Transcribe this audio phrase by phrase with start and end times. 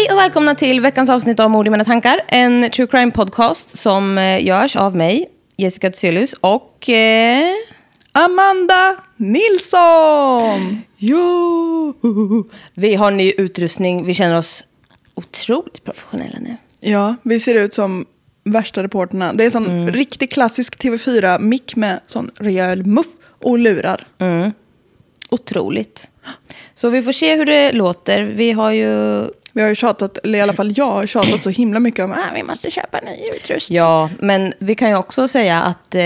[0.00, 2.20] Hej och välkomna till veckans avsnitt av Mord i mina tankar.
[2.28, 6.88] En true crime podcast som eh, görs av mig, Jessica Tselius och...
[6.88, 7.44] Eh...
[8.12, 10.82] Amanda Nilsson!
[10.96, 11.94] Jo!
[12.74, 14.04] Vi har ny utrustning.
[14.04, 14.64] Vi känner oss
[15.14, 16.56] otroligt professionella nu.
[16.80, 18.06] Ja, vi ser ut som
[18.44, 19.32] värsta reporterna.
[19.32, 19.92] Det är sån Mm.
[19.92, 23.06] riktig klassisk TV4-mick med sån rejäl muff
[23.40, 24.06] och lurar.
[24.18, 24.52] Mm.
[25.30, 26.10] Otroligt.
[26.74, 28.22] Så vi får se hur det låter.
[28.22, 29.24] Vi har ju...
[29.52, 32.12] Vi har ju tjatat, eller i alla fall jag har tjatat så himla mycket om
[32.12, 33.76] att ah, vi måste köpa ny utrustning.
[33.78, 35.94] Ja, men vi kan ju också säga att...
[35.94, 36.00] Eh,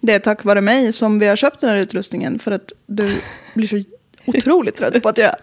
[0.00, 3.16] Det är tack vare mig som vi har köpt den här utrustningen för att du
[3.54, 3.82] blir så
[4.26, 5.34] otroligt trött på att jag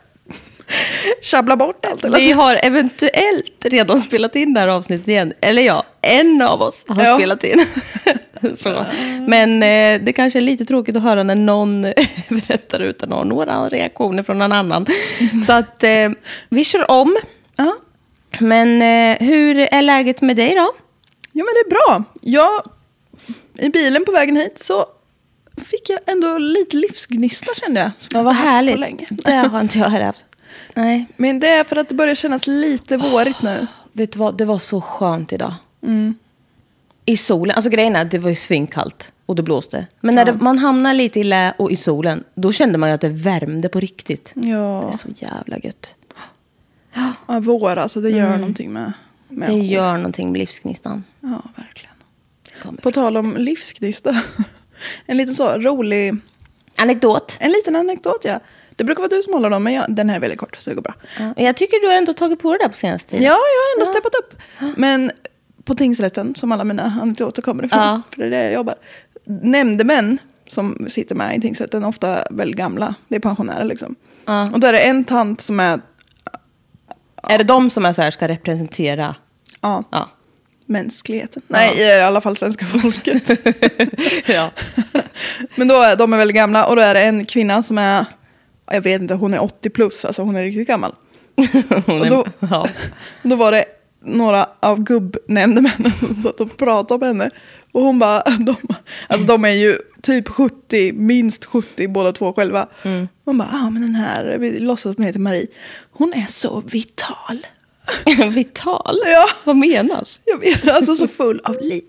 [1.21, 5.33] tjabblar bort allt vi har eventuellt redan spelat in det här avsnittet igen.
[5.41, 7.17] Eller ja, en av oss har Ja.
[7.17, 7.65] spelat in.
[8.55, 8.85] Så.
[9.27, 11.81] Men eh, det kanske är lite tråkigt att höra när någon
[12.29, 14.85] berättar utan att ha några reaktioner från någon annan.
[15.47, 16.09] Så att eh,
[16.49, 17.17] vi kör om.
[17.55, 17.75] Ja.
[18.39, 20.71] Men eh, hur är läget med dig då?
[21.31, 22.03] Ja, men det är bra.
[22.21, 22.49] Jag,
[23.57, 24.85] I bilen på vägen hit så
[25.57, 27.91] fick jag ändå lite livsgnista kände jag.
[27.97, 28.79] som Ja, vad härligt.
[28.79, 29.07] länge.
[29.09, 30.25] Det har inte jag heller haft.
[30.73, 31.05] Nej.
[31.17, 33.67] Men det är för att det börjar kännas lite vårigt nu.
[33.93, 35.53] Vet du vad, det var så skönt idag.
[35.83, 36.15] Mm.
[37.05, 39.87] I solen, alltså grejen är att det var ju svinkallt och det blåste.
[40.01, 42.95] Men när det, man hamnar lite i lä och i solen, då kände man ju
[42.95, 44.31] att det värmde på riktigt.
[44.35, 45.95] Det Ja, är så jävla gött.
[47.27, 48.01] ja vår alltså.
[48.01, 48.93] Det gör någonting med,
[49.27, 49.63] med Det hår.
[49.63, 51.03] gör någonting med livsgnistan.
[51.19, 51.95] Ja, verkligen.
[52.63, 52.81] Kommer.
[52.81, 54.21] På tal om livsgnista.
[55.05, 56.13] En liten så rolig,
[56.75, 57.37] Anekdot.
[57.39, 58.39] en liten anekdot ja.
[58.75, 60.69] Det brukar vara du som håller dem, men jag, den här är väldigt kort så
[60.69, 60.93] det går bra.
[61.19, 63.23] Ja, Jag tycker du har ändå tagit på det där på senaste Ja, tiden.
[63.23, 64.35] jag har ändå steppat upp.
[64.79, 65.11] Men
[65.63, 68.01] på tingsrätten, som alla mina anekdoter kommer ifrån, Ja.
[68.09, 68.75] för det är det jag jobbar.
[69.25, 70.17] Nämndemän
[70.49, 73.95] som sitter med i tingsrätten, ofta väldigt gamla, det är pensionärer liksom.
[74.25, 74.49] Ja.
[74.53, 75.81] Och då är det en tant som är,
[77.23, 79.15] Är det de som är så här, ska representera?
[79.61, 80.09] ja, Ja.
[80.65, 81.41] mänskligheten.
[81.47, 83.29] Nej, i alla fall svenska folket.
[84.27, 84.49] ja.
[85.55, 88.05] Men då är de är väldigt gamla och då är det en kvinna som är,
[88.71, 90.95] jag vet inte, hon är 80 plus, alltså hon är riktigt gammal.
[91.85, 92.67] Hon Och är, då- ja.
[93.23, 93.65] Då var det
[94.05, 97.29] några av gubbnämndemännen som satt och pratade med henne.
[97.71, 98.55] Och hon bara, de,
[99.07, 102.67] alltså de är ju typ 70, minst 70 båda två själva.
[103.25, 105.47] Hon bara, ah men den här, vi låtsas att hon heter Marie,
[105.91, 107.45] hon är så vital.
[108.31, 108.99] Vital?
[109.05, 109.25] Ja.
[109.43, 110.21] Vad menas?
[110.25, 111.83] Jag vet, alltså så full av liv.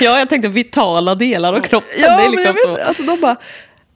[0.00, 1.90] ja, jag tänkte vitala delar av kroppen.
[2.00, 2.88] Ja, det är men liksom jag vet, så.
[2.88, 3.36] alltså de bara,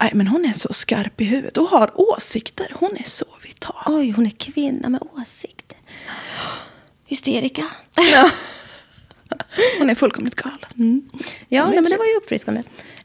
[0.00, 3.82] nej men hon är så skarp i huvudet och har åsikter, hon är så vital.
[3.86, 5.78] Oj, hon är kvinna med åsikter.
[7.06, 7.64] Hysterika.
[9.78, 11.10] Hon är fullkomligt galen.
[11.48, 12.62] Ja, nej, men det var ju uppfriskande.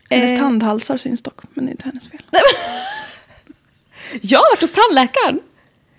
[0.09, 2.21] Hennes Eh, tandhalsar syns dock, men det är inte hennes fel.
[4.21, 5.39] jag har varit hos tandläkaren.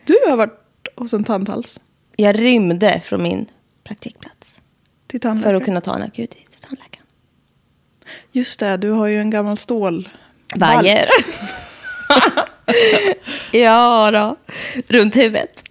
[0.04, 0.58] Du har varit
[0.96, 1.81] hos en tandhals
[2.16, 3.46] Jag rymde från min
[3.84, 4.54] praktikplats
[5.06, 5.56] till för tandläkare.
[5.56, 7.06] att kunna ta en akut till tandläkaren.
[8.32, 10.08] Just det, du har ju en gammal stål...
[10.56, 11.08] Vajer.
[13.52, 14.37] ja då.
[14.88, 15.64] Runt huvudet.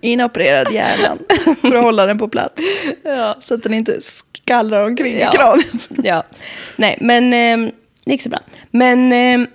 [0.00, 1.18] Inopererad hjärnan
[1.60, 2.62] för att hålla den på plats.
[3.02, 3.36] Ja.
[3.40, 5.32] Så att den inte sk- skallrar omkring Ja.
[5.32, 5.64] i kranen.
[6.04, 6.22] Ja.
[6.76, 7.24] Nej, men
[7.64, 7.72] eh,
[8.04, 8.40] det gick så bra.
[8.70, 9.48] Men eh,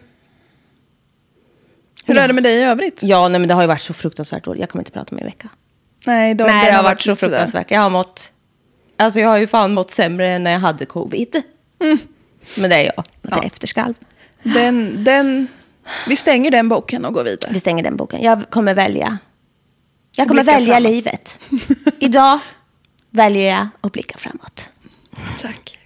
[2.05, 2.97] Hur är det med dig i övrigt?
[3.01, 4.59] ja, nej, men det har ju varit så fruktansvärt dåligt.
[4.59, 5.49] Jag kommer inte prata om min vecka.
[6.05, 7.71] Nej, då, nej, det har varit så fruktansvärt.
[7.71, 8.31] Jag har mått...
[8.97, 11.41] Alltså jag har ju fan mått sämre än när jag hade covid.
[12.57, 12.93] Men det är jag.
[13.21, 13.43] Jag Ja.
[13.43, 13.93] efterskalv.
[14.43, 15.47] Den, den,
[16.07, 17.51] vi stänger den boken och går vidare.
[17.53, 18.21] Vi stänger den boken.
[18.21, 19.17] Jag kommer välja.
[20.15, 20.91] Jag kommer Blicka välja framåt.
[20.91, 21.39] livet.
[21.99, 22.39] Idag
[23.09, 24.69] väljer jag att blicka framåt.
[25.41, 25.77] Tack.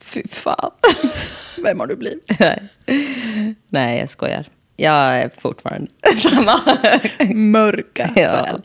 [0.00, 0.70] Fy fan.
[1.62, 2.26] Vem har du blivit?
[3.68, 4.46] Nej, jag skojar.
[4.76, 5.90] Jag är fortfarande
[6.22, 6.60] samma.
[7.34, 8.22] Mörka ja.
[8.44, 8.62] själ.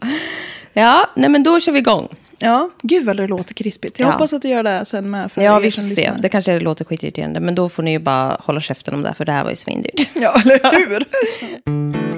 [0.73, 2.07] ja, nej men då kör vi igång.
[2.41, 3.99] Ja, gud vad det låter krispigt.
[3.99, 4.11] Jag Ja.
[4.11, 5.89] hoppas att det gör det sen med för Ja, vi får se.
[5.95, 6.17] lyssnar.
[6.19, 9.25] Det kanske låter skitirriterande, men då får ni ju bara hålla käften om det, för
[9.25, 10.09] det här var ju svindyrt.
[10.15, 12.08] Ja, eller hur?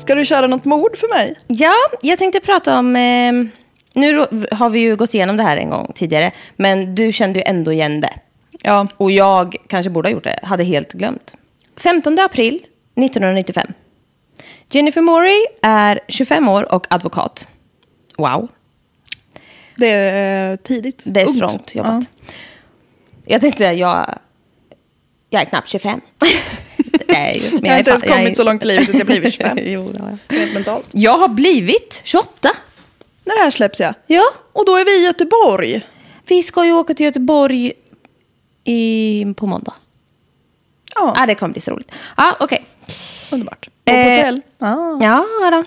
[0.00, 1.36] Ska du köra något mord för mig?
[1.46, 2.96] Ja, jag tänkte prata om...
[2.96, 3.32] Eh,
[3.94, 4.18] nu
[4.52, 7.72] har vi ju gått igenom det här en gång tidigare, men du kände ju ändå
[7.72, 8.12] igen det.
[8.62, 8.86] Ja.
[8.96, 11.34] Och jag kanske borde ha gjort det, hade helt glömt.
[11.76, 13.66] 15 april 1995.
[14.70, 17.48] Jennifer Morey är 25 år och advokat.
[18.18, 18.48] Wow,
[19.76, 21.02] Det är tidigt.
[21.04, 22.04] det är strångt jobbat.
[23.24, 24.06] Jag tänkte, jag,
[25.30, 26.00] jag är knappt 25.
[27.12, 29.34] ju, men Jag har inte ens kommit är- så långt i livet att jag blivit
[29.34, 29.58] 25.
[29.62, 30.38] jo, det har jag.
[30.38, 30.86] Rent mentalt.
[30.92, 32.50] Jag har blivit 28.
[33.24, 33.94] När det här släpps ja.
[34.06, 34.22] Ja.
[34.52, 35.86] Och då är vi i Göteborg.
[36.26, 37.72] Vi ska ju åka till Göteborg
[38.64, 39.74] i, på måndag.
[40.94, 41.92] Ja, ah, det kommer bli så roligt.
[42.16, 42.64] Ja, ah, okej.
[43.32, 43.68] underbart.
[43.86, 44.40] Och Eh, hotell.
[44.58, 44.98] Ah.
[45.00, 45.64] Ja, då.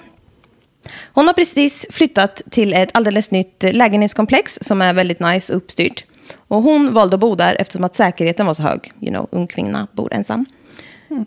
[1.13, 6.06] Hon har precis flyttat till ett alldeles nytt lägenhetskomplex som är väldigt nice och uppstyrt.
[6.48, 8.92] Och hon valde att bo där eftersom att säkerheten var så hög.
[9.01, 10.45] You know, ung kvinna bor ensam.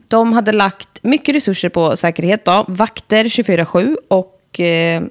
[0.08, 2.44] De hade lagt mycket resurser på säkerhet.
[2.44, 2.64] Då.
[2.68, 5.02] Vakter 24-7 och eh,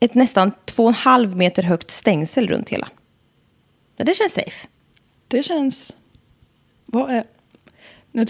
[0.00, 2.88] ett nästan 2,5 meter högt stängsel runt hela.
[3.96, 4.68] Ja, det känns safe.
[5.28, 5.92] Det känns...
[6.86, 7.24] Vad är...
[8.12, 8.24] Nu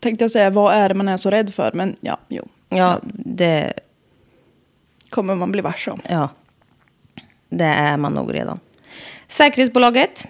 [0.00, 2.48] tänkte jag säga vad är det man är så rädd för, men ja, jo.
[2.68, 3.72] Ja, det,
[5.10, 6.00] Kommer man bli varse om.
[6.08, 6.28] Ja,
[7.48, 8.60] det är man nog redan.
[9.28, 10.28] Säkerhetsbolaget,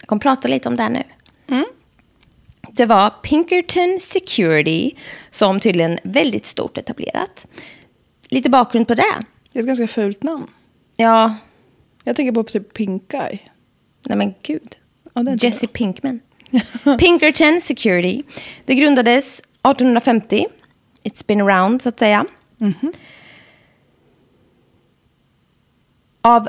[0.00, 1.02] jag kommer prata lite om det här nu.
[2.70, 4.90] Det var Pinkerton Security
[5.30, 7.46] som tydligen väldigt stort etablerat.
[8.28, 9.24] Lite bakgrund på det.
[9.52, 10.46] Det är ett ganska fult namn.
[10.96, 11.34] Ja,
[12.04, 13.38] Jag tänker på typ Pink Eye.
[14.06, 14.76] nej men gud.
[15.14, 16.20] Ja, är Jesse Pinkman.
[16.98, 18.22] Pinkerton Security.
[18.64, 20.46] Det grundades 1850.
[21.02, 22.26] It's been around, så att säga.
[26.20, 26.48] Av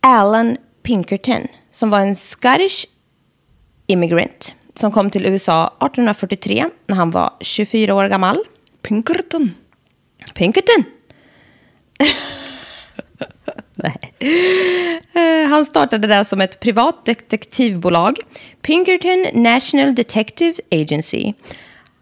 [0.00, 2.86] Alan Pinkerton, som var en Scottish
[3.86, 8.36] immigrant som kom till USA 1843 när han var 24 år gammal.
[8.82, 9.54] Pinkerton.
[10.34, 10.84] Pinkerton.
[13.74, 14.12] Nej.
[15.12, 18.16] Eh, Han startade det som ett privat detektivbolag,
[18.62, 21.32] Pinkerton National Detective Agency.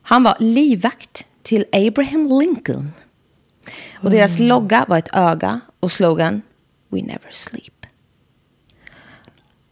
[0.03, 2.93] Han var livvakt till Abraham Lincoln.
[3.95, 6.43] Och deras logga var ett öga och slogan
[6.89, 7.87] We never sleep.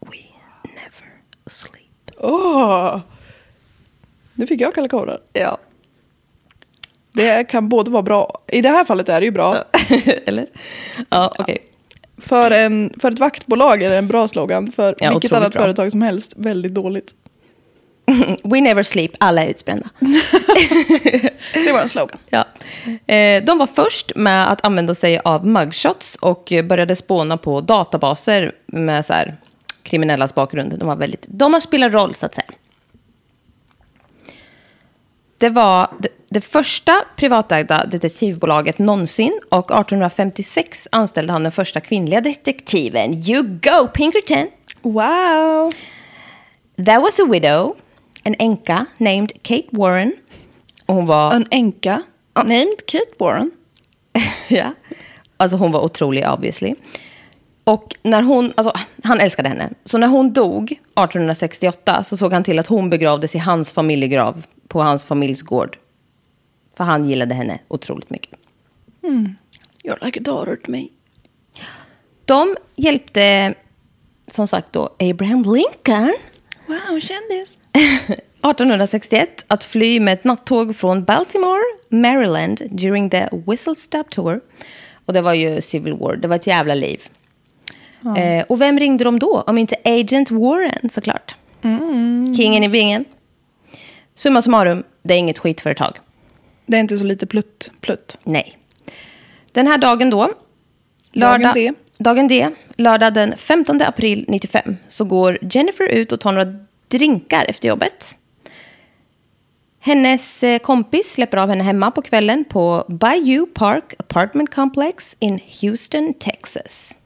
[0.01, 0.17] We
[0.65, 1.84] never sleep.
[2.25, 2.99] Åh!
[4.35, 5.19] Nu fick jag kalla kårar.
[5.33, 5.59] Ja.
[7.13, 9.55] Det kan både vara bra, i det här fallet är det ju bra.
[10.27, 10.47] Eller?
[11.09, 11.59] Ja, okej.
[12.19, 14.73] För, en, för ett vaktbolag är det en bra slogan.
[14.73, 15.63] För Ja, vilket annat bra.
[15.63, 17.15] företag som helst, väldigt dåligt.
[18.43, 19.89] We never sleep, alla är utbrända.
[21.55, 22.19] Det var en slogan.
[22.29, 22.45] Ja.
[23.15, 28.53] Eh, de var först med att använda sig av mugshots och började spåna på databaser
[28.67, 29.37] med så här,
[29.85, 30.79] kriminellas bakgrund.
[30.79, 32.51] De, var väldigt, de har spelat roll, så att säga.
[35.39, 42.21] Det var det, det första privatägda detektivbolaget någonsin och 1856 anställde han den första kvinnliga
[42.21, 43.15] detektiven.
[43.15, 44.47] You go, Pinkerton!
[44.83, 45.73] Wow!
[46.77, 47.77] There was a widow,
[48.23, 50.13] en änka named Kate Warren.
[50.87, 51.33] Och hon var...
[51.33, 52.03] En änka
[52.35, 53.51] named Kate Warren.
[54.49, 54.75] ja.
[55.37, 56.75] Alltså hon var otrolig obviously.
[57.65, 58.73] Och när hon, alltså
[59.05, 59.71] han älskade henne.
[59.85, 64.43] Så när hon dog 1868 så såg han till att hon begravdes i hans familjegrav
[64.69, 65.79] på hans familjs gård.
[66.77, 68.39] För han gillade henne otroligt mycket.
[69.85, 70.89] You're like a daughter to me.
[72.25, 73.55] De hjälpte,
[74.27, 76.15] som sagt då, Abraham Lincoln
[76.67, 77.59] Wow, kändis.
[78.45, 84.41] 1861 att fly med ett nattåg från Baltimore, Maryland during the Whistle Stop Tour.
[85.07, 87.09] Och det var ju Civil War, det var ett jävla liv.
[88.17, 89.45] Eh, och vem ringde de då?
[89.47, 91.35] Om inte Agent Warren såklart.
[92.37, 93.05] Kingen i bingen.
[94.15, 95.99] Summa summarum, det är inget skitföretag.
[96.67, 98.19] Det är inte så lite plutt, plutt.
[98.25, 98.57] Nej.
[99.53, 100.33] Den här dagen då, Dagen
[101.13, 101.73] lördag, D.
[101.99, 106.55] Dagen D, lördag den 15 april 95, så går Jennifer ut och tar några
[106.89, 108.17] drinkar efter jobbet.
[109.81, 115.41] Hennes eh, kompis släpper av henne hemma på kvällen på Bayou Park Apartment Complex in
[115.61, 116.97] Houston, Texas.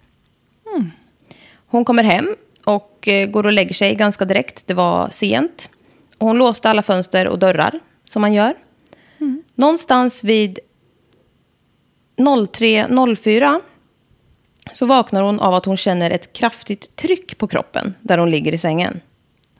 [1.66, 4.66] Hon kommer hem och eh, går och lägger sig ganska direkt.
[4.66, 5.70] Det var sent.
[6.18, 8.54] Hon låste alla fönster och dörrar, som man gör.
[9.54, 10.58] Någonstans vid
[12.16, 13.60] 03.04
[14.72, 18.54] så vaknar hon av att hon känner ett kraftigt tryck på kroppen där hon ligger
[18.54, 19.00] i sängen.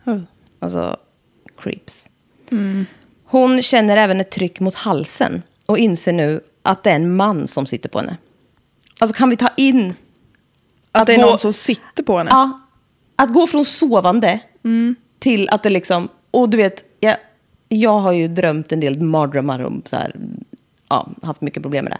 [0.05, 0.21] Oh.
[0.59, 0.97] Alltså,
[1.59, 2.11] creeps.
[3.25, 7.49] Hon känner även ett tryck mot halsen och inser nu att det är en man
[7.49, 8.17] som sitter på henne.
[9.01, 9.95] Alltså kan vi ta in...
[10.93, 12.31] Att, det är gå- någon som sitter på henne.
[12.31, 12.61] Ja,
[13.17, 14.41] att gå från sovande
[15.19, 16.09] till att det liksom...
[16.31, 17.17] Och du vet, jag,
[17.69, 20.17] jag har ju drömt en del mardrömmar om så här,
[20.89, 21.99] ja, haft mycket problem med det.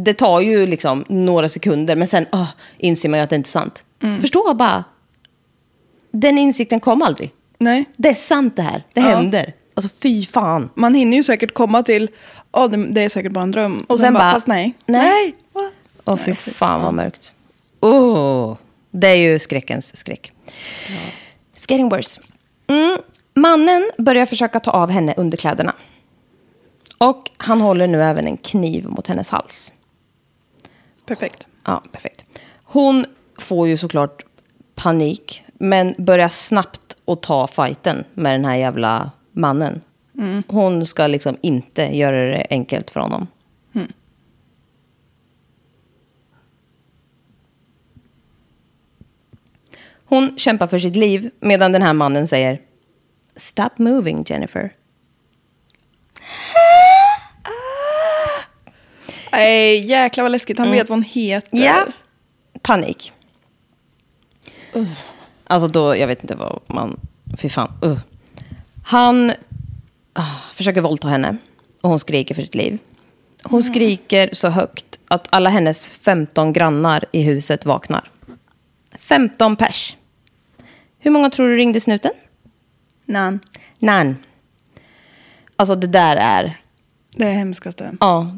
[0.00, 2.46] Det tar ju liksom några sekunder, men sen ah,
[2.78, 3.84] inser man ju att det inte är sant.
[4.20, 4.84] Förstå bara,
[6.10, 7.32] den insikten kom aldrig.
[7.58, 7.84] Nej.
[7.96, 9.06] Det är sant det här, det Ja.
[9.06, 9.52] händer.
[9.74, 10.70] Alltså fy fan.
[10.74, 12.10] Man hinner ju säkert komma till,
[12.52, 13.84] ja det, det är säkert bara en dröm.
[13.88, 14.74] Och sen bara, fast nej.
[14.86, 15.34] nej.
[15.52, 15.70] Va?
[16.04, 17.32] Åh fy fan vad mörkt.
[17.84, 18.56] Oh,
[18.90, 20.32] det är ju skräckens skräck.
[21.56, 22.20] It's getting worse.
[22.66, 22.98] Mm.
[23.34, 25.74] Mannen börjar försöka ta av henne underkläderna.
[26.98, 29.72] Och han håller nu även en kniv mot hennes hals.
[31.06, 31.46] Perfekt.
[31.64, 32.24] Ja, perfekt.
[32.64, 33.06] Hon
[33.38, 34.24] får ju såklart
[34.74, 39.80] panik, men börjar snabbt att ta fighten med den här jävla mannen.
[40.48, 43.26] Hon ska liksom inte göra det enkelt för honom.
[50.14, 52.60] Hon kämpar för sitt liv medan den här mannen säger
[53.36, 54.72] Stop moving Jennifer.
[59.32, 60.58] Nej, jäklar vad läskigt.
[60.58, 61.64] Han vet vad hon heter.
[61.64, 61.86] Ja.
[62.62, 63.12] Panik.
[65.44, 67.00] Alltså då, jag vet inte vad man...
[67.38, 67.72] Fy fan.
[67.84, 67.98] Uh.
[68.84, 69.32] Han
[70.12, 71.36] ah, försöker våldta henne
[71.80, 72.78] och hon skriker för sitt liv.
[73.42, 78.10] Hon skriker så högt att alla hennes 15 grannar i huset vaknar.
[78.98, 79.96] 15 pers.
[81.04, 82.10] Hur många tror du ringde snuten?
[83.06, 83.40] Nan.
[83.78, 84.16] Nan.
[85.56, 86.60] Alltså det där är...
[87.16, 87.92] Det är hemskaste.
[88.00, 88.36] Ja.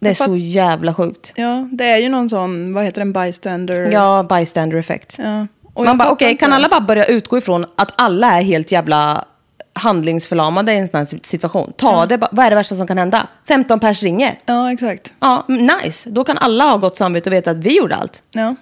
[0.00, 1.32] Det är så jävla sjukt.
[1.36, 3.90] Ja, det är ju någon sån, vad heter den, bystander?
[3.92, 5.16] Ja, bystander effect.
[5.18, 5.46] Ja.
[5.84, 6.40] Man bara, okej, inte.
[6.40, 9.24] kan alla bara börja utgå ifrån att alla är helt jävla
[9.72, 11.72] handlingsförlamade i en sån här situation?
[11.76, 13.26] Ta det, bara- vad är det värsta som kan hända?
[13.48, 14.38] 15 pers ringer.
[14.46, 15.12] Ja, exakt.
[15.20, 16.10] Ja, nice.
[16.10, 18.22] Då kan alla ha gott samvete och veta att vi gjorde allt.
[18.30, 18.54] Ja.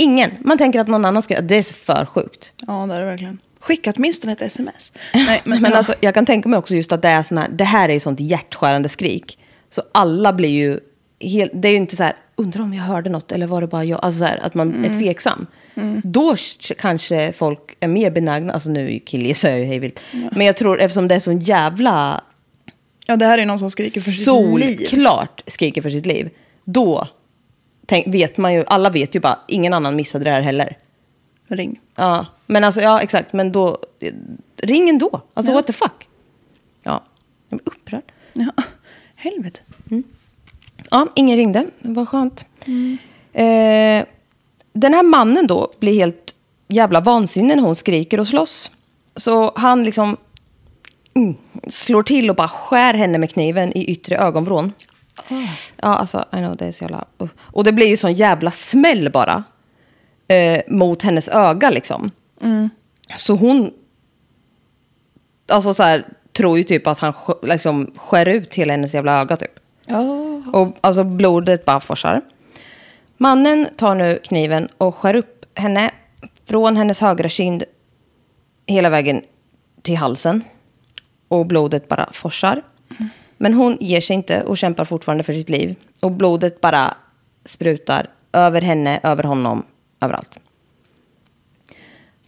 [0.00, 0.30] Ingen.
[0.40, 2.52] Man tänker att någon annan ska Det är så för sjukt.
[2.66, 3.38] ja, det är det verkligen.
[3.60, 4.92] Skicka åtminstone ett sms.
[5.14, 7.48] Nej, men, Men alltså, jag kan tänka mig också just att det är sån här,
[7.48, 9.38] det här är ju sånt hjärtskärande skrik.
[9.70, 10.78] Så alla blir ju,
[11.20, 13.66] helt, det är ju inte så här, undrar om jag hörde något eller var det
[13.66, 14.00] bara jag?
[14.04, 14.84] Alltså så här, att man Mm.
[14.90, 15.46] är tveksam.
[16.04, 20.00] Då k- kanske folk är mer benägna, alltså nu killgissar jag ju hej vilt.
[20.32, 22.20] Men jag tror eftersom det är sån jävla
[23.06, 24.18] ja, det här är någon som skriker för sitt
[24.60, 24.76] liv.
[24.86, 26.30] solklart skriker för sitt liv.
[26.64, 27.08] Då
[27.90, 30.76] tänk, vet man ju, alla vet ju bara, ingen annan missade det här heller.
[31.48, 31.80] Ring.
[31.96, 33.78] Ja, men alltså, ja exakt, men då,
[34.56, 35.20] ring ändå.
[35.34, 35.56] Alltså Ja.
[35.56, 36.08] what the fuck.
[36.82, 37.04] Ja,
[37.48, 38.02] jag blir upprörd.
[38.32, 38.52] Ja.
[39.14, 39.60] Helvete.
[40.90, 41.66] Ja, ingen ringde.
[41.80, 42.46] Det var skönt.
[43.32, 44.04] Eh,
[44.72, 46.34] den här mannen då blir helt
[46.68, 48.70] jävla vansinnig när hon skriker och slåss.
[49.16, 50.16] Så han liksom
[51.14, 51.34] mm,
[51.68, 54.72] slår till och bara skär henne med kniven i yttre ögonvrån.
[55.76, 57.04] Ja, alltså, I know, det är så jävla...
[57.22, 57.28] Uh.
[57.40, 59.44] Och det blir ju sån jävla smäll bara.
[60.28, 62.10] Eh, mot hennes öga liksom.
[63.16, 63.70] Så hon...
[65.48, 67.12] Alltså så här, tror ju typ att han
[67.42, 69.52] liksom skär ut hela hennes jävla öga typ.
[69.86, 70.00] Ja.
[70.52, 72.20] Och alltså blodet bara forsar.
[73.16, 75.90] Mannen tar nu kniven och skär upp henne
[76.48, 77.64] från hennes högra kind
[78.66, 79.22] hela vägen
[79.82, 80.44] till halsen.
[81.28, 82.62] Och blodet bara forsar.
[83.42, 85.74] Men hon ger sig inte och kämpar fortfarande för sitt liv.
[86.02, 86.94] Och blodet bara
[87.44, 89.62] sprutar över henne, över honom,
[90.00, 90.38] överallt.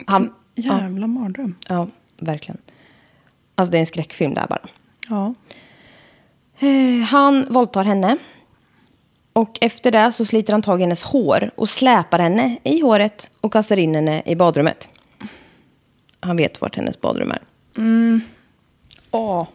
[0.07, 1.55] Han, ja, Jävla mardröm.
[1.69, 1.89] ja,
[2.19, 2.59] verkligen.
[3.55, 4.69] Alltså det är en skräckfilm där bara.
[5.09, 5.35] Ja.
[6.59, 8.17] Eh, Han våldtar henne.
[9.33, 13.31] Och efter det så sliter han tag i hennes hår och släpar henne i håret
[13.41, 14.89] och kastar in henne i badrummet.
[16.21, 17.41] Han vet vart hennes badrum är.
[19.11, 19.47] Åh.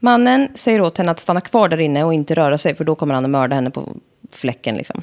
[0.00, 2.94] Mannen säger åt henne att stanna kvar där inne och inte röra sig för då
[2.94, 3.96] kommer han att mörda henne på
[4.32, 4.76] fläcken.
[4.76, 5.02] Liksom.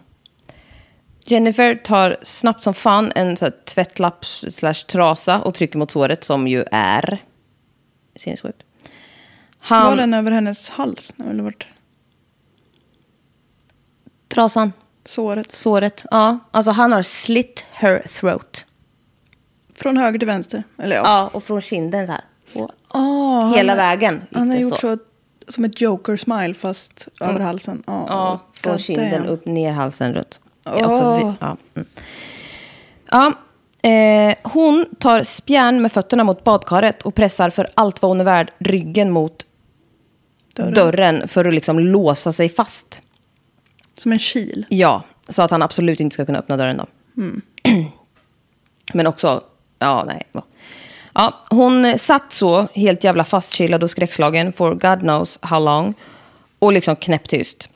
[1.24, 6.24] Jennifer tar snabbt som fan en så här, tvättlapp slash trasa och trycker mot såret
[6.24, 7.18] som ju är
[8.16, 8.64] sinnessjukt.
[9.60, 11.14] Han, Var den över hennes hals?
[11.30, 11.68] Eller vart?
[14.28, 14.74] Trasan.
[15.06, 15.52] Såret.
[15.52, 16.06] Såret.
[16.12, 18.66] Ja, alltså han har slit her throat.
[19.76, 20.64] Från höger till vänster.
[20.78, 21.02] Eller ja.
[21.06, 22.22] Ja, och från kinden så här.
[22.88, 24.98] Ah, hela han, vägen Han har gjort så.
[24.98, 25.52] så.
[25.52, 27.84] som ett joker-smile fast över halsen.
[27.88, 30.40] Ah, Ja, från kinden upp, ner halsen runt.
[30.66, 31.58] Också, vi- ja.
[31.76, 31.88] Mm.
[33.12, 33.34] ja
[33.90, 38.26] eh, hon tar spjärn med fötterna mot badkaret och pressar för allt vad hon är
[38.26, 39.46] värd ryggen mot
[40.56, 40.74] Dörren.
[40.74, 43.02] dörren, för att liksom låsa sig fast.
[43.98, 44.66] Som en kil.
[44.70, 46.86] Ja, så att han absolut inte ska kunna öppna dörren då.
[48.94, 49.44] Men också,
[49.80, 50.24] ja nej.
[51.18, 55.94] Ja, hon satt så, helt jävla fastkilad och skräckslagen for God knows how long.
[56.60, 57.70] Och liksom knäpptyst.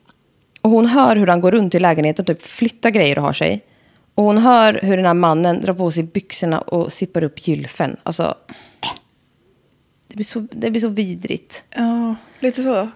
[0.61, 3.33] Och hon hör hur han går runt i lägenheten och typ flyttar grejer och har
[3.33, 3.63] sig.
[4.15, 7.97] Och hon hör hur den här mannen drar på sig byxorna och sippar upp gylfen.
[8.03, 8.35] Alltså,
[10.07, 11.63] det blir så, det blir så vidrigt.
[11.69, 12.89] Ja, lite så.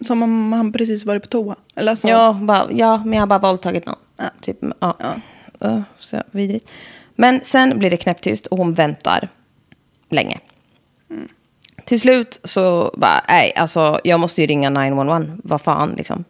[0.00, 1.56] Som om han precis varit på toa.
[1.74, 2.08] Eller så.
[2.08, 3.98] Ja, bara, ja, men jag har bara våldtagit någon.
[4.40, 4.96] Typ, ja.
[5.58, 6.70] Ja, så vidrigt.
[7.14, 9.28] Men sen blir det knäpptyst och hon väntar
[10.10, 10.38] länge.
[11.84, 15.26] Till slut så bara, nej, alltså jag måste ju ringa 911.
[15.44, 16.24] Vad fan liksom.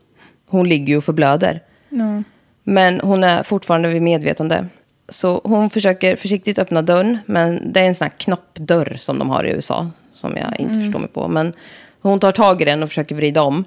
[0.49, 1.63] Hon ligger ju och förblöder.
[1.89, 2.23] Ja.
[2.65, 4.67] Men hon är fortfarande vid medvetande.
[5.09, 7.19] Så hon försöker försiktigt öppna dörren.
[7.27, 9.91] Men det är en sån här knoppdörr som de har i USA.
[10.15, 11.29] Som jag inte förstår mig på.
[11.29, 11.53] Men
[12.01, 13.65] hon tar tag i den och försöker vrida om.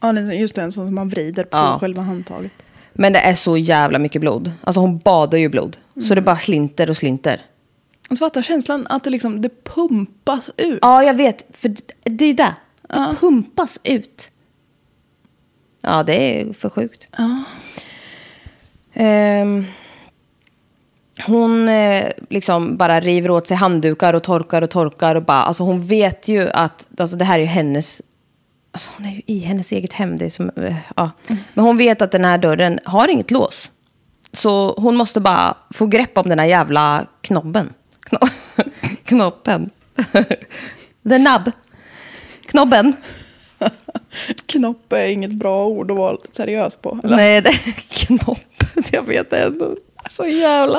[0.00, 1.78] Ja, det är just den som man vrider på Ja.
[1.80, 2.52] själva handtaget.
[2.92, 4.52] Men det är så jävla mycket blod.
[4.64, 5.76] Alltså hon badar ju blod.
[6.08, 7.40] Så det bara slinter och slinter.
[8.10, 10.78] Och så fattar känslan att det liksom det pumpas ut.
[10.82, 11.46] Ja, jag vet.
[11.56, 12.54] För det- är det.
[12.88, 14.30] Det pumpas ut.
[15.82, 17.08] Ja, det är för sjukt.
[18.92, 19.64] Ehm,
[21.26, 25.14] hon eh, liksom bara river åt sig handdukar och torkar och torkar.
[25.14, 28.02] Och bara, alltså hon vet ju att alltså det här är ju hennes...
[28.72, 30.16] Alltså hon är ju i hennes eget hem.
[30.16, 31.10] Det som, eh, ja.
[31.54, 33.70] Men hon vet att den här dörren har inget lås.
[34.32, 37.72] Så hon måste bara få grepp om den här jävla knobben.
[39.04, 39.70] Kno knoppen.
[41.08, 41.52] The nub.
[42.46, 42.96] Knobben.
[44.46, 47.00] Knopp är inget bra ord att vara seriös på.
[47.04, 47.16] Eller?
[47.16, 48.38] Nej, det är knopp.
[48.92, 49.76] Jag vet ändå.
[50.10, 50.78] Så jävla...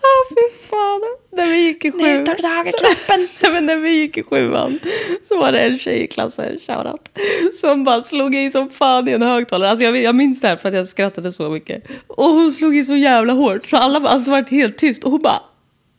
[0.00, 1.00] Ah, fy fan.
[1.32, 2.14] När vi gick i sjuan.
[2.14, 3.52] Nu tar du tag i knoppen.
[3.52, 4.78] Men när vi gick i sjuan
[5.28, 7.18] så var det en tjej i klassen, shoutout,
[7.60, 9.70] som bara slog i som fan i en högtalare.
[9.70, 11.82] Alltså jag, jag minns det här för att jag skrattade så mycket.
[12.06, 15.04] Och hon slog i så jävla hårt så alla bara, alltså det var helt tyst.
[15.04, 15.42] Och hon bara,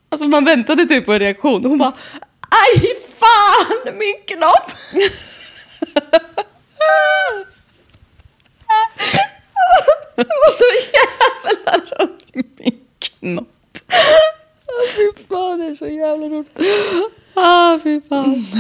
[0.10, 1.64] alltså man väntade typ på en reaktion.
[1.64, 1.94] Och hon bara,
[2.42, 4.72] aj fan min knopp!
[10.16, 12.60] det var så jävla roligt.
[12.60, 13.78] Min knopp.
[14.96, 16.60] Fy fan, det är så jävla roligt.
[17.34, 18.48] Ah, fy fan.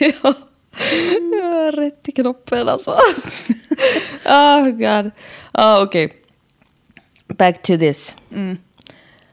[0.00, 0.34] ja.
[1.32, 2.90] Jag har rätt i knoppen alltså.
[4.24, 5.10] oh god.
[5.52, 6.12] Ah, Okej.
[7.28, 8.16] Back to this.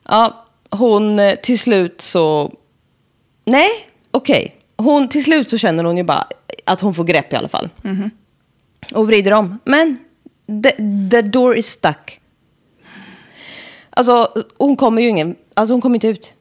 [0.04, 2.54] Ja, hon eh, till slut så...
[3.46, 3.70] Nej,
[4.12, 4.56] okej.
[4.78, 6.28] Hon Till slut så känner hon ju bara
[6.66, 7.70] att hon får grepp i alla fall.
[8.94, 9.60] Och vrider om.
[9.66, 9.98] Men
[10.64, 10.72] the,
[11.12, 12.20] the door is stuck.
[13.90, 15.36] Alltså, hon kommer ju ingen...
[15.54, 16.34] Alltså hon kommer inte ut.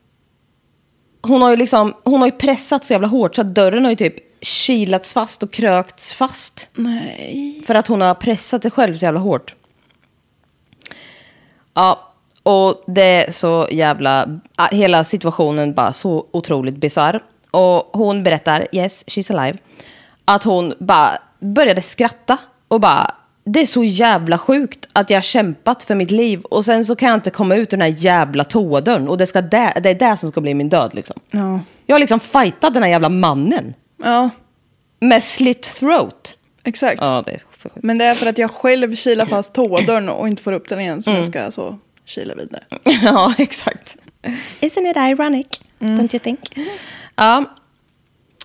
[1.22, 1.94] Hon har ju liksom...
[2.04, 5.42] Hon har ju pressat så jävla hårt så att dörren har ju typ kilats fast
[5.42, 6.68] och krökts fast.
[6.74, 7.62] Nej.
[7.66, 9.54] För att hon har pressat sig själv så jävla hårt.
[11.74, 12.11] Ja,
[12.42, 14.26] och det är så jävla...
[14.56, 17.20] ah, Hela situationen bara så otroligt bizarr.
[17.50, 19.58] Och hon berättar, yes, she's alive,
[20.24, 23.10] att hon bara började skratta och bara...
[23.44, 26.96] Det är så jävla sjukt att jag har kämpat för mitt liv och sen så
[26.96, 29.90] kan jag inte komma ut ur den här jävla toadörren och det, ska det, det
[29.90, 31.16] är det som ska bli min död liksom.
[31.30, 31.60] Ja.
[31.86, 33.74] Jag har liksom fightat den här jävla mannen
[34.04, 34.30] Ja,
[35.00, 36.34] med slit throat.
[36.64, 36.98] exakt.
[37.00, 37.38] Ja, det.
[37.74, 40.80] Men det är för att jag själv kilar fast toadörren och inte får upp den
[40.80, 42.64] igen som jag ska så kila vidare.
[43.02, 43.96] Ja, exakt.
[44.60, 45.46] Isn't it ironic?
[45.78, 46.40] Don't you think?
[47.16, 47.44] Ja.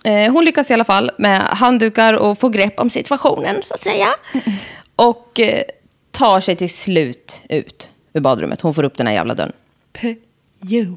[0.04, 3.82] Eh, hon lyckas i alla fall med handdukar och få grepp om situationen, så att
[3.82, 4.06] säga.
[4.96, 5.62] Och eh,
[6.10, 8.60] tar sig till slut ut ur badrummet.
[8.60, 9.52] Hon får upp den här jävla dörren.
[9.92, 10.96] P-U.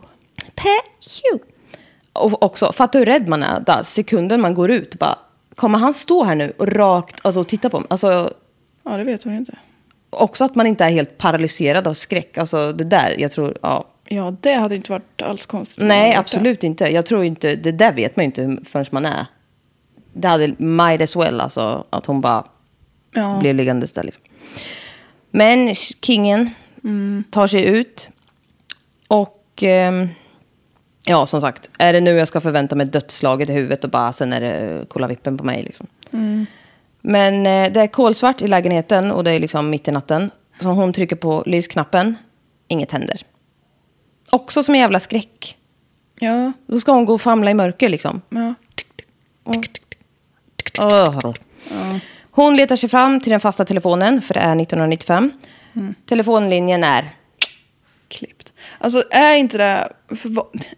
[0.56, 1.44] Pew.
[2.14, 3.60] Och också, fattar du hur rädd man är?
[3.60, 5.20] Där, sekunden man går ut, bara,
[5.56, 7.88] kommer han stå här nu och rakt alltså, och titta på mig?
[7.90, 8.34] Alltså,
[8.84, 9.58] Ja, det vet hon inte.
[10.12, 12.38] Också att man inte är helt paralyserad av skräck.
[12.38, 13.88] Alltså det där, jag tror, ja.
[14.06, 15.84] Ja, det hade inte varit alls konstigt.
[15.84, 16.94] Nej, absolut inte.
[16.94, 19.26] Jag tror inte, det där vet man ju inte förrän man är.
[20.14, 22.46] Det hade might as well, alltså, att hon bara.
[23.14, 23.38] Ja.
[23.40, 24.04] blev liggandes där.
[24.04, 24.24] Liksom.
[25.32, 26.50] Men kingen
[27.32, 28.10] tar sig ut.
[29.08, 30.10] Och ehm,
[31.06, 34.14] ja, som sagt, är det nu jag ska förvänta mig dödslaget i huvudet och bara
[34.14, 35.64] sen är det kolla vippen på mig.
[35.64, 35.88] Liksom.
[37.02, 40.32] Men eh, det är kolsvart i lägenheten och det är liksom mitt i natten.
[40.62, 42.18] Så hon trycker på lysknappen.
[42.68, 43.22] Inget händer.
[44.30, 45.58] Också som en jävla skräck.
[46.20, 46.52] Ja.
[46.68, 48.22] Då ska hon gå och famla i mörker liksom.
[48.30, 48.54] ja.
[50.80, 51.32] Åh.
[52.32, 55.32] Hon letar sig fram till den fasta telefonen, för det är 1995.
[56.06, 57.10] Telefonlinjen är...
[58.08, 58.54] Klippt.
[58.80, 60.32] Alltså är inte det, för,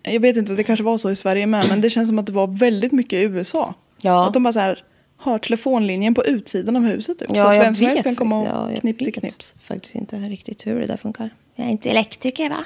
[0.04, 2.26] jag vet inte, det kanske var så i Sverige med, men det känns som att
[2.26, 3.74] det var väldigt mycket i USA.
[4.02, 4.28] Ja.
[4.28, 4.84] Att de bara så här,
[5.24, 7.28] har telefonlinjen på utsidan av huset typ.
[7.30, 8.04] så Ja, att jag vem som helst vet.
[8.04, 9.56] kan komma och Ja, jag knipsi vet knips.
[9.64, 11.30] faktiskt inte riktigt hur det där funkar.
[11.56, 12.66] Jag är inte elektriker va?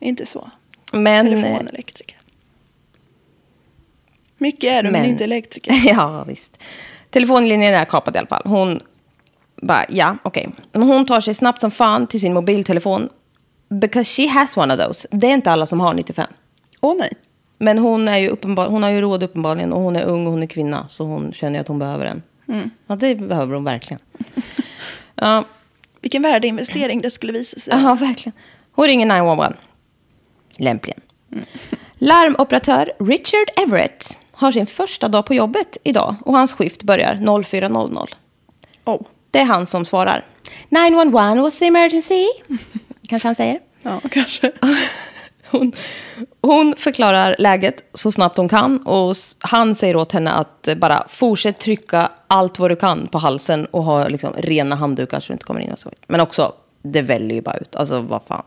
[0.00, 0.50] Inte så.
[0.92, 1.26] Men...
[1.26, 2.16] Telefonelektriker.
[4.38, 5.72] Mycket är du, men, Men- inte elektriker.
[5.84, 6.62] ja, visst.
[7.10, 8.42] Telefonlinjen är kapad i alla fall.
[8.44, 8.80] Hon
[9.62, 10.48] bara, ja, okej.
[10.72, 13.08] Men hon tar sig snabbt som fan till sin mobiltelefon.
[13.68, 15.08] Because she has one of those.
[15.10, 16.26] Det är inte alla som har 95.
[16.80, 17.12] Åh nej.
[17.64, 20.32] Men hon, är ju uppenbar, hon har ju råd uppenbarligen och hon är ung och
[20.32, 20.88] hon är kvinna.
[20.88, 22.22] Så hon känner ju att hon behöver en.
[22.86, 24.00] Ja, det behöver hon verkligen.
[25.14, 25.44] ja,
[26.00, 27.72] Vilken värdeinvestering det skulle visa sig.
[27.82, 28.32] ja, verkligen.
[28.72, 29.52] Hon ringer 911.
[30.58, 31.00] Lämpligen.
[31.98, 36.14] Larmoperatör Richard Everett har sin första dag på jobbet idag.
[36.24, 38.08] Och hans skift börjar 04.00.
[38.84, 39.02] Oh.
[39.30, 40.24] Det är han som svarar.
[40.68, 42.26] 911, what's the emergency?
[43.08, 43.60] Kanske han säger.
[43.82, 44.52] Ja, kanske.
[45.54, 45.72] Hon,
[46.40, 51.58] hon förklarar läget så snabbt hon kan och han säger åt henne att bara fortsätt
[51.58, 55.44] trycka allt vad du kan på halsen och ha liksom rena handdukar så du inte
[55.44, 55.90] kommer in och så.
[56.06, 57.76] Men också, det väller ju bara ut.
[57.76, 58.42] Alltså vad fan.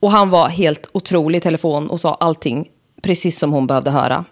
[0.00, 2.68] Och han var helt otrolig i telefon och sa allting
[3.02, 4.24] precis som hon behövde höra.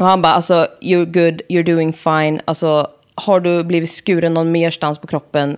[0.00, 2.40] Och han bara, alltså, you're good, you're doing fine.
[2.44, 5.56] Alltså, har du blivit skuren någon merstans på kroppen?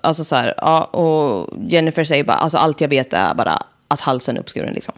[0.00, 0.84] Alltså så här, ja.
[0.84, 3.62] Och Jennifer säger bara, alltså allt jag vet är bara
[3.92, 4.94] att halsen är uppskuren liksom.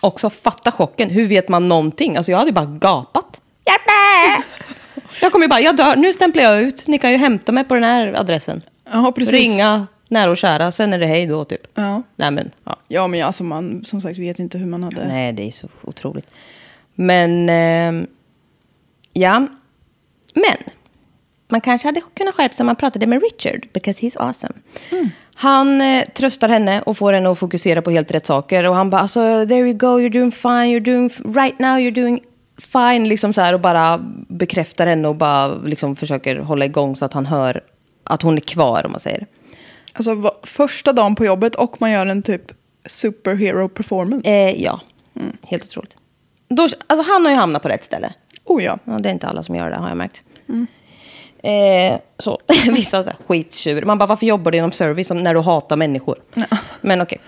[0.00, 2.16] Också fatta chocken, hur vet man någonting?
[2.16, 3.40] Alltså jag hade ju bara gapat.
[3.66, 4.44] Hjälp mig!
[5.20, 6.86] Jag kommer ju bara, jag dör, nu stämplar jag ut.
[6.86, 8.62] Ni kan ju hämta mig på den här adressen.
[8.92, 9.32] Ja, precis.
[9.32, 11.60] Ringa nära och kära, sen är det hej då typ.
[11.74, 12.02] Ja.
[12.16, 12.76] Nej men, ja.
[12.88, 15.08] Ja, men alltså man som sagt vet inte hur man hade...
[15.08, 16.34] Nej, det är så otroligt.
[16.94, 18.06] Men, ehm,
[19.12, 19.46] ja.
[20.34, 20.56] Men,
[21.48, 24.54] man kanske hade kunnat skärpa sig om man pratade med Richard, because he's awesome.
[25.34, 28.64] Han eh, tröstar henne och får henne att fokusera på helt rätt saker.
[28.68, 31.94] Och han bara, alltså, there you go, you're doing fine, you're doing, right now you're
[31.94, 32.20] doing
[32.72, 33.08] fine.
[33.08, 37.12] Liksom så här och bara bekräftar henne och bara liksom försöker hålla igång så att
[37.12, 37.60] han hör
[38.04, 39.26] att hon är kvar, om man säger.
[39.92, 42.42] Alltså va- första dagen på jobbet och man gör en typ
[42.86, 44.28] superhero performance.
[44.28, 44.80] Eh, ja,
[45.46, 45.96] helt otroligt.
[46.48, 48.12] Då, alltså, han har ju hamnat på rätt ställe.
[48.44, 48.78] Oh ja.
[48.84, 50.22] Ja, det är inte alla som gör det, har jag märkt.
[51.42, 52.38] Eh, så.
[52.70, 53.82] Vissa så här, skittjur.
[53.82, 56.16] Man bara, varför jobbar du inom service när du hatar människor?
[56.80, 57.18] Men okej.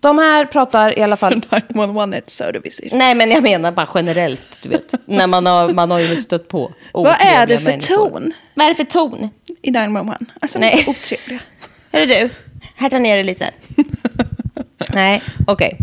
[0.00, 1.34] De här pratar i alla fall...
[1.68, 2.80] 911 ett service.
[2.92, 4.94] Nej, men jag menar bara generellt, du vet.
[5.06, 7.96] när man har, man har ju stött på Vad är det för människor.
[7.96, 9.30] ton Vad är det för ton?
[9.62, 10.18] i 911?
[10.40, 10.70] Alltså Nej.
[10.70, 11.40] de är så otrevliga.
[11.92, 12.30] Är det du?
[12.76, 13.50] Härta ner det lite.
[14.94, 15.78] Nej, okej.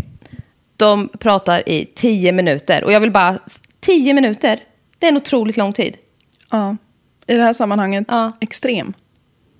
[0.76, 2.84] De pratar i tio minuter.
[2.84, 3.38] Och jag vill bara...
[3.80, 4.60] Tio minuter,
[4.98, 5.96] det är en otroligt lång tid.
[6.50, 6.76] Ja.
[7.32, 8.32] I det här sammanhanget, Ja.
[8.40, 8.92] extrem.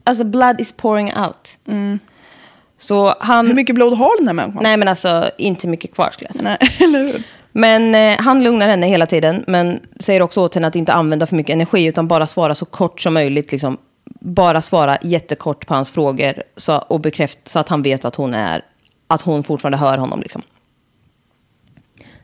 [0.04, 1.58] Alltså, blood is pouring out.
[2.78, 3.46] Så han...
[3.46, 4.62] Hur mycket blod har den här människan?
[4.62, 6.56] Nej, men alltså inte mycket kvar skulle jag säga.
[6.60, 7.22] Nej, eller hur?
[7.52, 11.26] Men eh, han lugnar henne hela tiden, men säger också åt henne att inte använda
[11.26, 13.52] för mycket energi, utan bara svara så kort som möjligt.
[13.52, 13.78] Liksom,
[14.20, 18.34] bara svara jättekort på hans frågor så, och bekräfta så att han vet att hon,
[18.34, 18.64] är,
[19.06, 20.20] att hon fortfarande hör honom.
[20.20, 20.42] Liksom.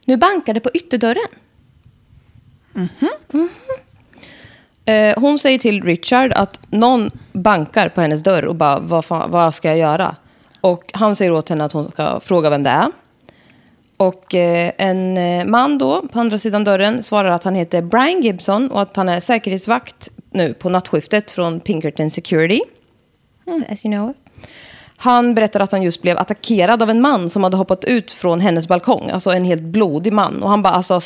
[0.05, 1.29] Nu bankar det på ytterdörren.
[2.73, 3.49] Mhm.
[4.89, 9.31] Eh, hon säger till Richard att någon bankar på hennes dörr och bara, vad, fan,
[9.31, 10.17] vad ska jag göra?
[10.61, 12.87] Och han säger åt henne att hon ska fråga vem det är.
[13.97, 18.21] Och eh, en eh, man då, på andra sidan dörren, svarar att han heter Brian
[18.21, 22.61] Gibson och att han är säkerhetsvakt nu på nattskiftet från Pinkerton Security.
[23.69, 24.15] As you know.
[24.97, 28.41] Han berättar att han just blev attackerad av en man som hade hoppat ut från
[28.41, 29.11] hennes balkong.
[29.11, 30.43] Alltså en helt blodig man.
[30.43, 31.01] Och han bara, alltså,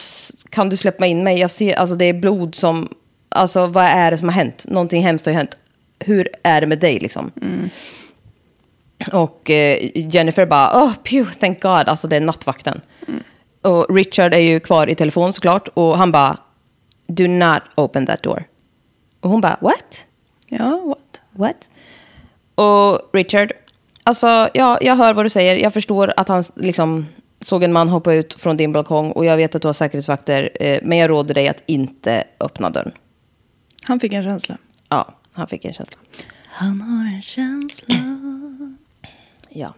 [0.51, 1.41] kan du släppa in mig?
[1.41, 2.89] Jag ser, alltså det är blod som,
[3.33, 4.65] alltså vad är det som har hänt?
[4.69, 5.61] Någonting hemskt har ju hänt.
[5.99, 7.31] Hur är det med dig liksom?
[9.13, 12.81] Och eh, Jennifer bara, oh, pew, thank God, alltså det är nattvakten.
[13.63, 15.69] Och Richard är ju kvar i telefon såklart.
[15.75, 16.39] Och han bara,
[17.07, 18.45] do not open that door.
[19.21, 20.07] Och hon bara, what?
[20.47, 21.21] Ja, what?
[21.31, 21.71] What?
[22.55, 23.53] Och Richard,
[24.05, 25.57] alltså ja, jag hör vad du säger.
[25.57, 27.07] Jag förstår att han liksom
[27.41, 30.51] såg en man hoppa ut från din balkong och jag vet att du har säkerhetsvakter.
[30.61, 32.93] Eh, men jag råder dig att inte öppna dörren.
[33.85, 34.59] Han fick en känsla.
[34.89, 35.97] Ja, han fick en känsla.
[36.47, 37.95] Han har en känsla.
[39.55, 39.75] Ja.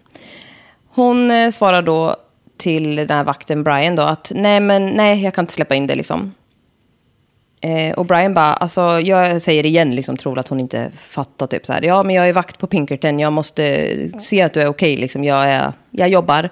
[0.88, 2.16] Hon eh, svarar då
[2.56, 5.86] till den här vakten Brian då att nej men nej jag kan inte släppa in
[5.86, 6.34] det liksom.
[7.60, 11.66] Eh, och Brian bara, alltså jag säger igen, liksom tror att hon inte fattar typ
[11.66, 11.82] så här.
[11.82, 15.24] Ja, men jag är vakt på Pinkerton, jag måste se att du är okej, liksom.
[15.24, 16.50] Jag, är, jag jobbar.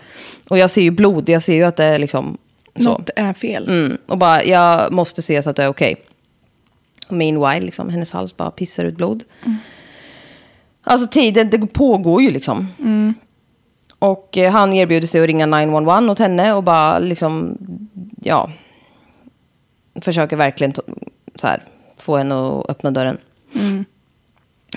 [0.49, 2.39] Och jag ser ju blod, jag ser ju att det är liksom
[2.77, 2.83] så.
[2.83, 3.69] Något är fel.
[3.69, 5.95] Mm, och bara, jag måste se så att det är okej.
[5.95, 6.12] Och
[7.13, 9.25] Meanwhile, liksom, hennes hals bara pissar ut blod.
[10.85, 12.67] Alltså tiden, det pågår ju liksom.
[13.99, 17.59] Och eh, han erbjuder sig att ringa 911 åt henne och bara liksom,
[18.23, 18.51] ja,
[20.01, 20.73] försöker verkligen
[21.35, 21.63] så här,
[21.97, 23.19] få henne att öppna dörren.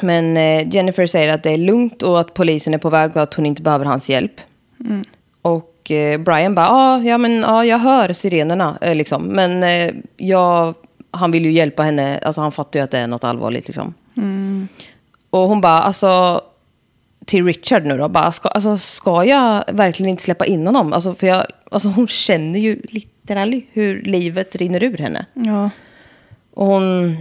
[0.01, 3.21] Men eh, Jennifer säger att det är lugnt och att polisen är på väg och
[3.21, 4.41] att hon inte behöver hans hjälp.
[5.41, 9.23] Och eh, Brian bara, ah, ja men ja, jag hör sirenerna eh, liksom.
[9.23, 10.73] Men eh, jag,
[11.15, 13.93] han vill ju hjälpa henne, alltså han fattar ju att det är något allvarligt liksom.
[15.29, 16.41] Och hon bara, alltså
[17.25, 20.93] till Richard nu då, bara, ska, alltså, ska jag verkligen inte släppa in honom?
[20.93, 25.25] Alltså, för jag, alltså, hon känner ju literally hur livet rinner ur henne.
[25.33, 25.69] Ja.
[26.53, 27.17] Och hon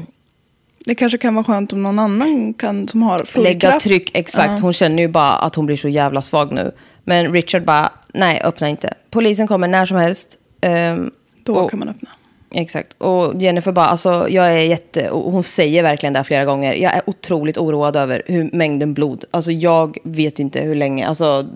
[0.86, 3.84] Det kanske kan vara skönt om någon annan kan, som har full lägga kraft.
[3.84, 4.50] tryck, exakt.
[4.52, 4.58] Ja.
[4.62, 6.72] Hon känner ju bara att hon blir så jävla svag nu.
[7.04, 8.94] Men Richard bara, nej öppna inte.
[9.10, 10.38] Polisen kommer när som helst.
[10.60, 11.10] Ehm,
[11.42, 12.08] Då och- kan man öppna.
[12.54, 12.96] Exakt.
[12.98, 16.74] Och Jennifer bara, alltså jag är jätte, och hon säger verkligen det här flera gånger.
[16.74, 19.24] Jag är otroligt oroad över hur mängden blod.
[19.30, 21.48] Alltså jag vet inte hur länge, alltså.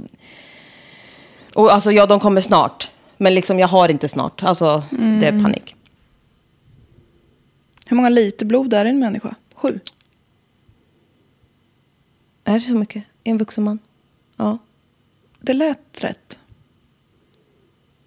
[1.54, 2.90] Och alltså ja, de kommer snart.
[3.16, 4.42] Men liksom jag har inte snart.
[4.42, 5.74] Alltså det är panik.
[7.86, 9.34] Hur många liter blod är i en människa?
[9.54, 9.78] Sju.
[12.44, 13.04] Är det så mycket?
[13.24, 13.78] I en vuxen man?
[14.36, 14.58] Ja.
[15.40, 16.38] Det lät rätt.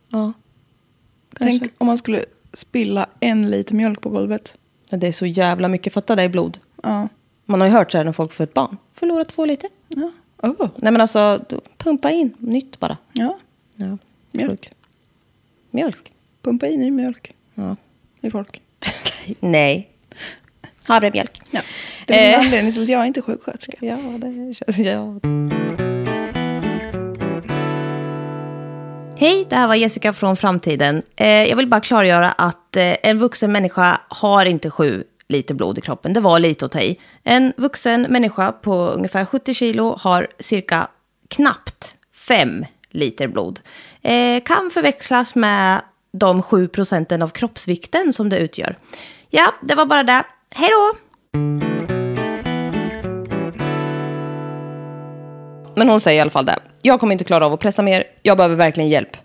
[0.09, 0.33] Ja.
[1.33, 1.59] Kanske.
[1.59, 4.53] Tänk om man skulle spilla en liter mjölk på golvet.
[4.89, 5.93] Det är så jävla mycket.
[5.93, 6.57] Fatta i blod.
[6.83, 7.07] Ja.
[7.45, 8.77] Man har ju hört så här när folk får ett barn.
[8.93, 9.69] Förlorar två liter.
[9.87, 10.11] Ja.
[10.37, 10.69] Oh.
[10.75, 11.45] Nej men alltså,
[11.77, 12.97] pumpa in nytt bara.
[13.13, 13.37] ja.
[13.75, 13.97] Ja.
[14.31, 14.71] Mjölk.
[15.71, 16.11] Mjölk?
[16.41, 17.75] Pumpa i ny mjölk Ja.
[18.21, 18.61] i folk.
[19.39, 19.89] Nej.
[20.85, 21.41] Havremjölk.
[21.51, 21.61] Ja.
[22.07, 22.45] Det finns en Eh.
[22.45, 23.77] anledning till att jag inte är sjuksköterska.
[23.85, 24.77] Ja, det känns...
[24.77, 25.19] Ja.
[29.21, 31.01] Hej, det här var Jessica från framtiden.
[31.15, 35.77] Eh, jag vill bara klargöra att eh, en vuxen människa har inte sju liter blod
[35.77, 36.13] i kroppen.
[36.13, 36.97] Det var lite att ta i.
[37.23, 40.87] En vuxen människa på ungefär 70 kilo har cirka
[41.27, 41.95] knappt
[42.27, 43.59] fem liter blod.
[44.01, 45.81] Eh, kan förväxlas med
[46.13, 48.77] de sju procenten av kroppsvikten som det utgör.
[49.29, 50.23] Ja, det var bara det.
[50.55, 51.60] Hej då!
[55.81, 56.55] Men hon säger i alla fall det.
[56.81, 58.03] Jag kommer inte klara av att pressa mer.
[58.21, 59.17] Jag behöver verkligen hjälp.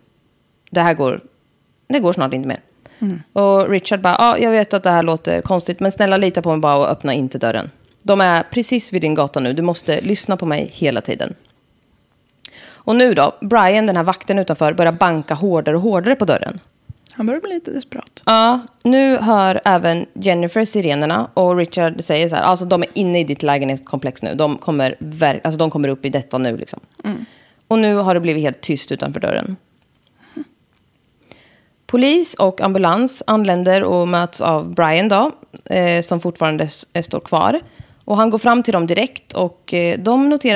[0.71, 1.21] Det här går,
[1.89, 2.61] det går snart inte mer.
[3.33, 6.51] Och Richard bara, ja, jag vet att det här låter konstigt, men snälla lita på
[6.51, 7.71] mig bara och öppna inte dörren.
[8.03, 9.53] De är precis vid din gata nu.
[9.53, 11.35] Du måste lyssna på mig hela tiden.
[12.67, 16.59] Och nu då, Brian, den här vakten utanför, börjar banka hårdare och hårdare på dörren.
[17.17, 18.23] Han börjar bli lite desperat.
[18.27, 23.21] Ja, nu hör även Jennifer sirenerna och Richard säger så här, alltså de är inne
[23.21, 24.35] i ditt lägenhetskomplex nu.
[24.35, 26.81] De kommer, ver- alltså, de kommer upp i detta nu liksom.
[27.69, 29.57] Och nu har det blivit helt tyst utanför dörren.
[31.87, 35.33] Polis och ambulans anländer och möts av Brian då,
[35.65, 37.61] eh, som fortfarande s- står kvar.
[38.05, 40.56] Och han går fram till dem direkt och eh, de noterar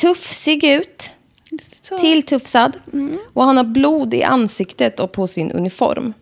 [0.00, 1.10] tuffsig ut.
[1.82, 1.98] Så.
[1.98, 2.72] Tilltufsad.
[3.32, 6.12] Och han har blod i ansiktet och på sin uniform.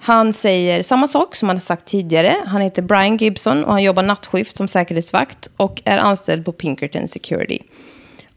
[0.00, 2.34] Han säger samma sak som han har sagt tidigare.
[2.46, 7.08] Han heter Brian Gibson och han jobbar nattskift som säkerhetsvakt och är anställd på Pinkerton
[7.08, 7.58] Security.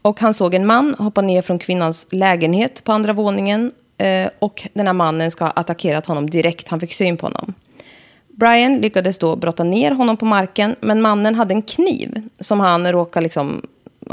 [0.02, 4.68] Och han såg en man hoppa ner från kvinnans lägenhet på andra våningen eh, och
[4.72, 7.54] den här mannen ska ha attackerat honom direkt han fick syn på honom.
[8.28, 12.92] Brian lyckades då brotta ner honom på marken, men mannen hade en kniv som han
[12.92, 13.62] råkade liksom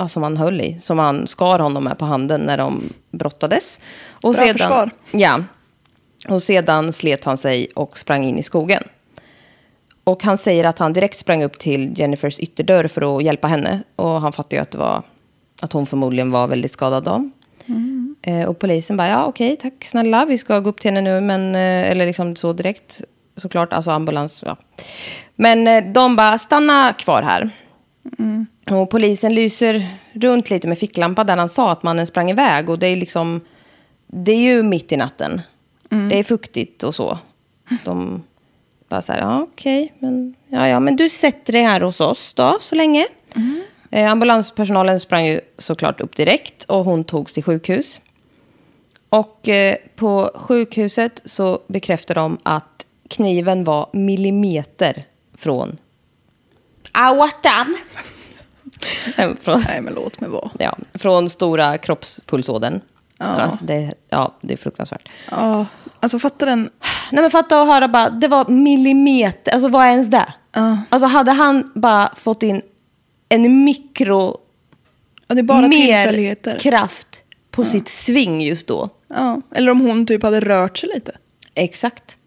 [0.08, 0.80] som han höll i.
[0.82, 3.80] Som han skar honom med på handen när de brottades.
[4.12, 4.90] Och Bra försvar.
[5.12, 5.44] Ja.
[6.28, 8.84] Och sedan slet han sig och sprang in i skogen.
[10.04, 13.84] Och han säger att han direkt sprang upp till Jennifers ytterdörr för att hjälpa henne.
[13.96, 15.04] Och han fattar ju att, det var,
[15.62, 17.30] att hon förmodligen var väldigt skadad då.
[18.22, 21.22] Eh, och polisen bara, ja okej, tack snälla, vi ska gå upp till henne nu,
[21.22, 23.02] men, eh, eller liksom så direkt,
[23.36, 24.58] såklart, alltså ambulans, ja.
[25.36, 27.50] Men eh, de bara, stanna kvar här.
[28.72, 32.70] Och polisen lyser runt lite med ficklampa där han sa att mannen sprang iväg.
[32.70, 33.42] Och det är liksom,
[34.08, 35.42] det är ju mitt i natten.
[36.10, 37.18] Det är fuktigt och så.
[37.86, 38.24] De
[38.90, 42.34] bara så här, ja okej, men, ja, ja, men du sätter dig här hos oss
[42.34, 43.08] då, så länge.
[43.92, 48.02] Eh, ambulanspersonalen sprang ju såklart upp direkt och hon togs till sjukhus.
[49.10, 55.04] Och eh, på sjukhuset så bekräftar de att kniven var millimeter
[55.38, 55.78] från
[56.92, 57.78] aortan.
[59.42, 60.52] Från, Nej, men låt mig vara.
[60.60, 62.82] ja, från stora kroppspulsådern.
[63.20, 63.26] Ja.
[63.26, 65.10] Alltså det, ja, det är fruktansvärt.
[65.32, 65.66] Ja,
[66.00, 66.70] alltså fatta den.
[67.12, 70.34] Nej men fatta att höra bara, det var millimeter, alltså vad är ens det?
[70.52, 70.78] Ja.
[70.90, 72.62] Alltså hade han bara fått in
[73.30, 74.38] en mikro
[75.28, 76.60] Ja, det är bara mer tillfälligheter.
[76.60, 78.90] kraft på sitt sving just då.
[79.08, 79.42] Ja.
[79.56, 81.18] Eller om hon typ hade rört sig lite.
[81.56, 82.18] Exakt.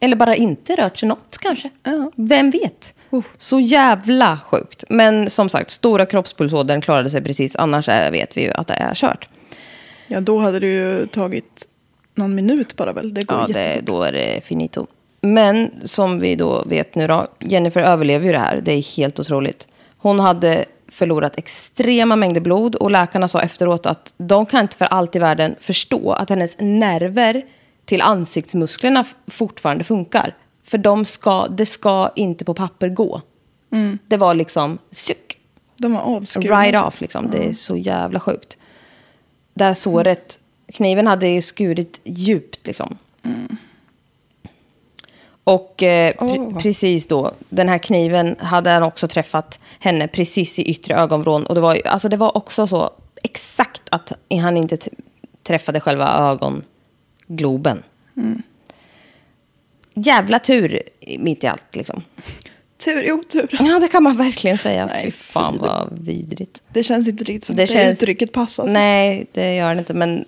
[0.00, 1.70] Eller bara inte rört sig något kanske.
[1.82, 2.10] Ja.
[2.16, 2.94] Vem vet?
[3.36, 4.84] Så jävla sjukt.
[4.88, 7.56] Men som sagt, stora kroppspulsådern klarade sig precis.
[7.56, 9.28] Annars är, vet vi ju att det är kört.
[10.06, 11.68] Ja, då hade det ju tagit
[12.14, 13.14] någon minut bara väl.
[13.14, 14.86] Det går Ja, det, då är det finito.
[15.20, 18.60] Men som vi då vet nu då, Jennifer överlever ju det här.
[18.64, 19.68] Det är helt otroligt.
[19.98, 24.84] Hon hade förlorat extrema mängder blod och läkarna sa efteråt att de kan inte för
[24.84, 27.42] allt i världen förstå att hennes nerver
[27.84, 30.34] till ansiktsmusklerna fortfarande funkar.
[30.64, 33.20] För de ska, det ska inte på papper gå.
[34.06, 35.38] Det var liksom tjuck,
[35.76, 36.60] De var avskurna.
[36.62, 37.00] right off.
[37.00, 37.30] Liksom.
[37.30, 38.56] Det är så jävla sjukt.
[39.54, 40.40] Det här såret,
[40.72, 42.98] kniven hade ju skurit djupt liksom.
[45.44, 46.58] Och eh, pre- Åh.
[46.58, 51.46] precis då, den här kniven hade han också träffat henne precis i yttre ögonvrån.
[51.46, 52.90] Och det var, ju- alltså det var också så
[53.22, 54.78] exakt att han inte
[55.42, 56.06] träffade själva
[57.28, 57.82] ögongloben.
[59.94, 60.82] Jävla tur
[61.18, 62.02] mitt i allt liksom.
[62.84, 63.56] Tur i otur.
[63.60, 64.86] Ja, det kan man verkligen säga.
[64.86, 65.58] Nej, Fy fan fy.
[65.60, 66.62] vad vidrigt.
[66.72, 68.66] Det känns inte riktigt som Det det, känns- uttrycket passar.
[68.66, 69.94] Nej, det gör det inte.
[69.94, 70.24] Men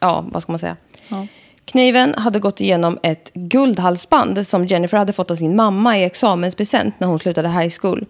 [0.00, 0.76] ja, vad ska man säga?
[1.08, 1.26] Ja.
[1.64, 6.94] Kniven hade gått igenom ett guldhalsband som Jennifer hade fått av sin mamma i examenspresent
[7.00, 8.06] när hon slutade high school.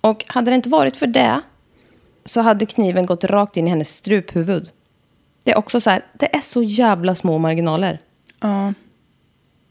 [0.00, 1.40] Och hade det inte varit för det
[2.24, 4.70] så hade kniven gått rakt in i hennes struphuvud.
[5.46, 7.98] Det är också så här, det är så jävla små marginaler.
[8.40, 8.72] Ja.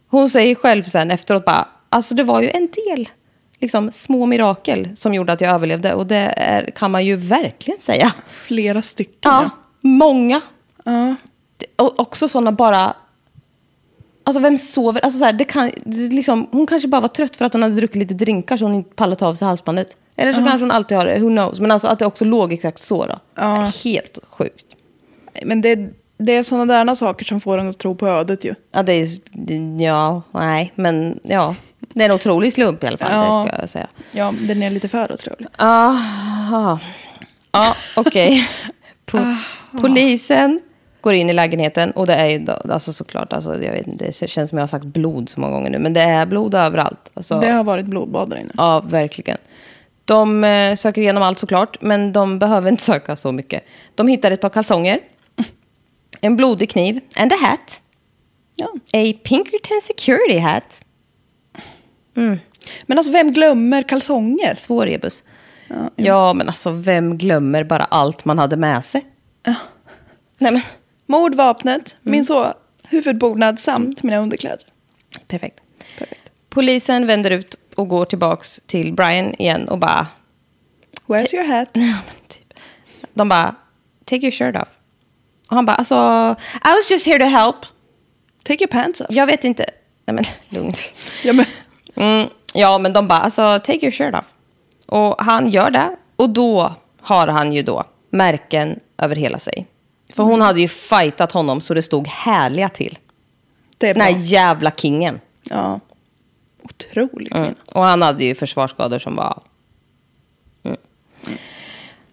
[0.07, 3.09] Hon säger själv sen efteråt bara, alltså det var ju en del
[3.59, 5.93] liksom, små mirakel som gjorde att jag överlevde.
[5.93, 8.11] Och det är, kan man ju verkligen säga.
[8.29, 9.31] Flera stycken.
[9.31, 9.49] Ja,
[9.83, 10.41] många.
[10.85, 11.15] ja.
[11.57, 12.93] Det- Och också sådana bara...
[14.23, 15.01] Alltså vem sover?
[15.05, 17.63] Alltså så här, det kan, det liksom, hon kanske bara var trött för att hon
[17.63, 19.97] hade druckit lite drinkar så hon inte pallade ta av sig halsbandet.
[20.15, 21.59] Eller så kanske hon alltid har det, who knows.
[21.59, 23.15] Men alltså att det också låg exakt så då.
[23.35, 23.71] Ja.
[23.83, 24.65] Helt sjukt.
[25.43, 28.55] Men det, det är sådana där saker som får en att tro på ödet ju.
[28.71, 29.07] Ja, det är,
[29.81, 31.55] ja, nej, men ja.
[31.79, 33.41] Det är en otrolig slump i alla fall, Ja.
[33.43, 33.87] det ska jag säga.
[34.11, 35.47] Ja, den är lite för otrolig.
[35.57, 36.79] Aha.
[37.51, 38.47] Ja, okej.
[39.11, 39.37] Po-
[39.81, 40.59] polisen
[41.01, 44.15] går in i lägenheten och det är ju då- alltså såklart, alltså, jag vet, det
[44.29, 47.11] känns som jag har sagt blod så många gånger nu, men det är blod överallt.
[47.13, 48.51] Alltså, Det har varit blodbad där inne.
[48.57, 49.37] Ja, verkligen.
[50.05, 53.63] De eh, söker igenom allt såklart, men de behöver inte söka så mycket.
[53.95, 54.99] De hittar ett par kalsonger,
[56.21, 57.81] en blodig kniv and a hat.
[58.55, 58.67] Ja.
[58.93, 60.81] A Pinkerton security hat.
[62.85, 64.55] Men alltså vem glömmer kalsonger?
[64.55, 65.23] Svår rebus.
[65.67, 69.05] Ja, Ja, men alltså vem glömmer bara allt man hade med sig?
[70.37, 70.61] Nej, men
[71.05, 72.11] Mordvapnet, Mm.
[72.11, 74.65] min så huvudbonad samt mina underkläder.
[75.27, 75.59] perfekt.
[75.99, 76.21] Perfekt.
[76.49, 80.07] Polisen vänder ut och går tillbaks till Brian igen och bara...
[81.07, 81.69] Where's your hat?
[81.73, 81.95] Ja,
[82.27, 82.53] typ.
[83.13, 83.55] De bara,
[84.05, 84.69] take your shirt off.
[85.49, 85.95] Och han bara, alltså,
[86.53, 87.55] I was just here to help.
[88.43, 89.07] Take your pants off.
[89.09, 89.65] Jag vet inte.
[90.05, 90.23] Nej, men
[90.61, 90.81] lugnt.
[91.23, 91.45] Ja, men,
[91.97, 94.33] Mm, ja, men de bara, alltså, take your shirt off.
[94.85, 95.95] Och han gör det.
[96.15, 99.67] Och då har han ju då märken över hela sig.
[100.13, 102.97] För hon hade ju fightat honom så det stod härliga till.
[103.77, 104.13] det är Den bra.
[104.13, 105.19] här jävla kingen.
[105.43, 105.79] Ja.
[106.63, 107.45] Otrolig kvinna.
[107.45, 107.57] Mm.
[107.71, 109.41] Och han hade ju försvarsskador som var...
[110.63, 110.77] Mm.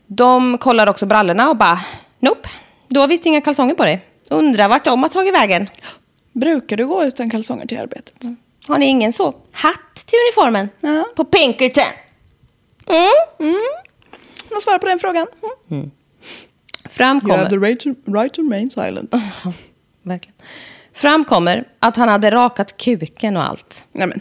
[0.07, 1.81] De kollar också brallorna och bara,
[2.21, 2.49] nope,
[2.93, 4.01] du har visst inga kalsonger på dig.
[4.31, 5.69] Undrar vart de har tagit vägen.
[6.33, 8.15] Brukar du gå utan kalsonger till arbetet?
[8.69, 10.69] Har ni ingen så hatt till uniformen?
[10.81, 11.05] Ja.
[11.17, 11.85] På Pinkerton?
[13.39, 13.59] Mm.
[14.51, 15.27] jag svarar på den frågan.
[15.71, 15.83] Mm.
[15.83, 15.91] You
[16.91, 19.15] Framkommer, have the right to, right to remain silent.
[20.03, 20.37] verkligen.
[20.95, 23.85] Framkommer att han hade rakat kuken och allt.
[23.93, 24.21] Nej men,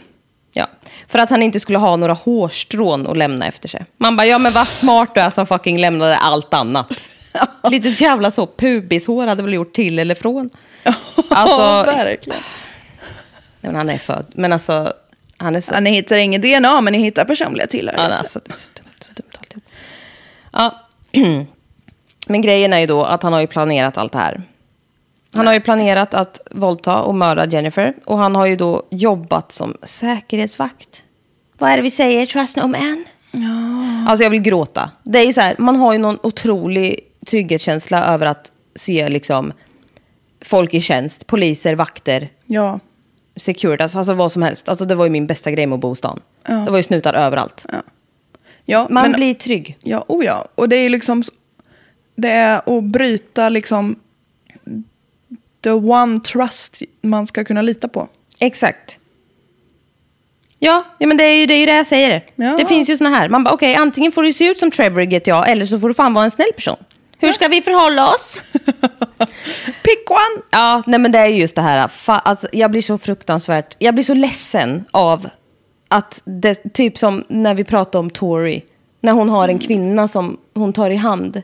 [0.52, 0.66] Ja,
[1.08, 3.84] för att han inte skulle ha några hårstrån att lämna efter sig.
[3.96, 7.10] Man bara, ja men vad smart du är som fucking lämnade allt annat.
[7.70, 10.50] Litet jävla så pubishår hade väl gjort till eller från.
[11.30, 12.38] Alltså, ja, verkligen.
[13.60, 14.26] Nej, men han är född.
[14.34, 14.92] Men alltså,
[15.36, 15.74] han är så...
[15.74, 18.16] Ja, ni hittar ingen DNA, men ni hittar personliga Ja, tillhörigheter.
[18.16, 19.64] alltså, det är så dumt, så dumt alltihop.
[20.52, 20.80] Ja.
[22.26, 24.42] Men grejen är ju då att han har ju planerat allt det här.
[25.34, 27.94] Han har ju planerat att våldta och mörda Jennifer.
[28.04, 31.02] Och han har ju då jobbat som säkerhetsvakt.
[31.58, 32.26] Vad är det vi säger?
[32.26, 33.04] Trust no man?
[33.30, 34.10] Ja.
[34.10, 34.90] Alltså jag vill gråta.
[35.02, 39.52] Det är ju så här, man har ju någon otrolig trygghetskänsla över att se liksom
[40.40, 42.80] folk i tjänst, poliser, vakter, Ja,
[43.36, 44.68] Securitas, alltså vad som helst.
[44.68, 46.20] Alltså det var ju min bästa grej med att bo i stan.
[46.46, 46.54] Ja.
[46.54, 47.66] Det var ju snutar överallt.
[48.64, 49.78] ja Man men, blir trygg.
[49.82, 50.48] Ja, oh ja.
[50.54, 51.22] Och det är ju liksom...
[52.14, 53.96] Det är att bryta liksom...
[55.60, 58.08] The one trust man ska kunna lita på.
[58.38, 59.00] Exakt.
[60.58, 62.24] Ja, ja men det är ju det, är ju det jag säger.
[62.36, 62.56] Ja.
[62.58, 63.28] Det finns ju såna här.
[63.28, 65.88] Man bara, okej, antingen får du se ut som Trevor i GTA eller så får
[65.88, 66.76] du fan vara en snäll person.
[67.22, 68.42] Hur ska vi förhålla oss?
[69.82, 70.42] Pick one!
[70.50, 71.88] ja, nej men det är ju just det här.
[71.88, 75.28] Fa, alltså, jag blir så fruktansvärt, jag blir så ledsen av
[75.88, 78.64] att det, typ som när vi pratade om Tori.
[79.00, 81.42] När hon har en kvinna som hon tar i hand.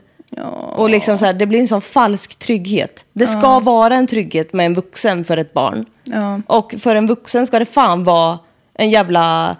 [0.75, 3.05] Och liksom så här, det blir en sån falsk trygghet.
[3.13, 5.85] Det ska vara en trygghet med en vuxen för ett barn.
[6.03, 6.41] Ja.
[6.47, 8.39] Och för en vuxen ska det fan vara
[8.73, 9.55] en jävla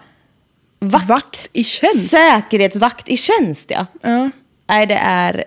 [0.79, 1.09] vakt.
[1.09, 2.09] Vakt i tjänst.
[2.09, 3.85] Säkerhetsvakt i tjänst, ja.
[4.01, 4.29] Ja.
[4.67, 5.43] Nej, det är,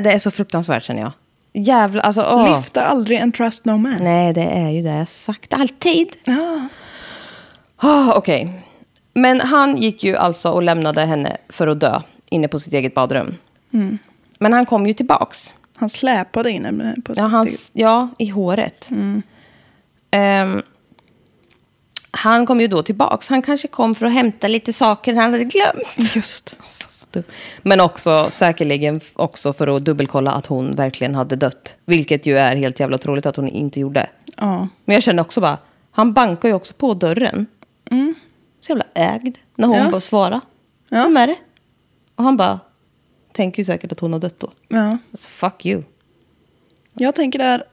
[0.00, 1.12] det är så fruktansvärt känner jag.
[1.52, 2.56] Jävla, alltså åh.
[2.58, 3.96] Lyfta aldrig en trust no man.
[4.00, 6.08] Nej, det är ju det jag sagt alltid.
[6.24, 6.68] Ja.
[7.82, 8.60] Oh, Okej.
[9.14, 12.94] Men han gick ju alltså och lämnade henne för att dö inne på sitt eget
[12.94, 13.34] badrum.
[13.72, 13.98] Mm.
[14.38, 15.54] Men han kom ju tillbaks.
[15.76, 18.90] Han släpade in henne på Ja, sitt hans, eget- ja i håret.
[20.10, 20.62] Ehm,
[22.10, 23.28] han kom ju då tillbaks.
[23.28, 26.14] Han kanske kom för att hämta lite saker han hade glömt.
[26.16, 26.56] Just.
[26.62, 27.03] Alltså,
[27.62, 31.76] Men också säkerligen också för att dubbelkolla att hon verkligen hade dött.
[31.84, 34.06] Vilket ju är helt jävla otroligt att hon inte gjorde.
[34.36, 34.68] Ja.
[34.84, 35.58] Men jag känner också bara,
[35.90, 37.46] han bankar ju också på dörren.
[38.60, 39.38] Så jävla ägd.
[39.56, 39.90] När hon Ja.
[39.90, 40.40] bara svarar.
[40.88, 41.02] Ja.
[41.04, 41.36] Vem är det?
[42.14, 42.60] Och han bara,
[43.32, 44.50] tänker ju säkert att hon har dött då.
[44.68, 44.98] ja.
[45.12, 45.82] Alltså, fuck you.
[46.94, 47.64] Jag tänker där...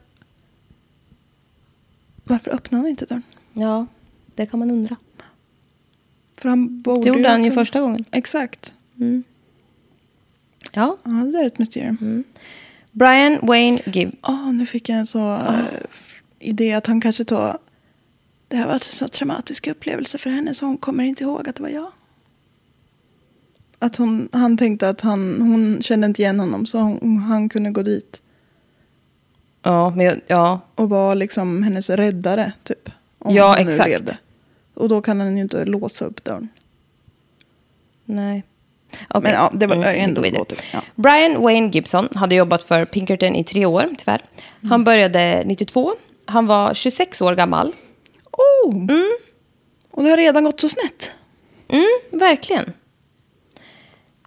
[2.23, 3.23] Varför öppnar han inte dörren?
[3.53, 3.85] Ja,
[4.35, 4.95] det kan man undra.
[6.37, 8.05] För han borde Det gjorde han ju första gången.
[8.11, 8.73] Exakt.
[10.73, 10.97] Ja.
[11.03, 11.97] Ja, det där är ett mysterium.
[12.01, 12.23] Mm.
[12.91, 14.15] Brian Wayne Gibb.
[14.23, 15.65] Åh, nu fick jag en så eh,
[16.39, 17.57] idé att han kanske tar...
[18.47, 21.55] Det här var en så traumatisk upplevelse för henne så hon kommer inte ihåg att
[21.55, 21.91] det var jag.
[23.79, 27.71] Att hon, han tänkte att han, hon kände inte igen honom så hon, han kunde
[27.71, 28.21] gå dit
[29.63, 30.59] Ja, men ja.
[30.75, 32.89] och vara liksom hennes räddare typ.
[33.19, 33.89] Om Ja, han exakt.
[33.89, 34.17] levde.
[34.73, 36.49] Och då kan han ju inte låsa upp dörren.
[38.05, 38.43] Nej.
[39.09, 39.21] Okej.
[39.21, 40.39] Men ja, det var Mm, ändå gå vidare.
[40.39, 40.81] låter- ja.
[40.95, 44.21] Brian Wayne Gibson hade jobbat för Pinkerton i tre år, tyvärr.
[44.59, 44.71] Mm.
[44.71, 45.93] Han började 92.
[46.25, 47.73] Han var 26 år gammal.
[48.31, 48.87] Oh!
[49.91, 51.11] Och det har redan gått så snett.
[51.69, 52.73] Mm, verkligen.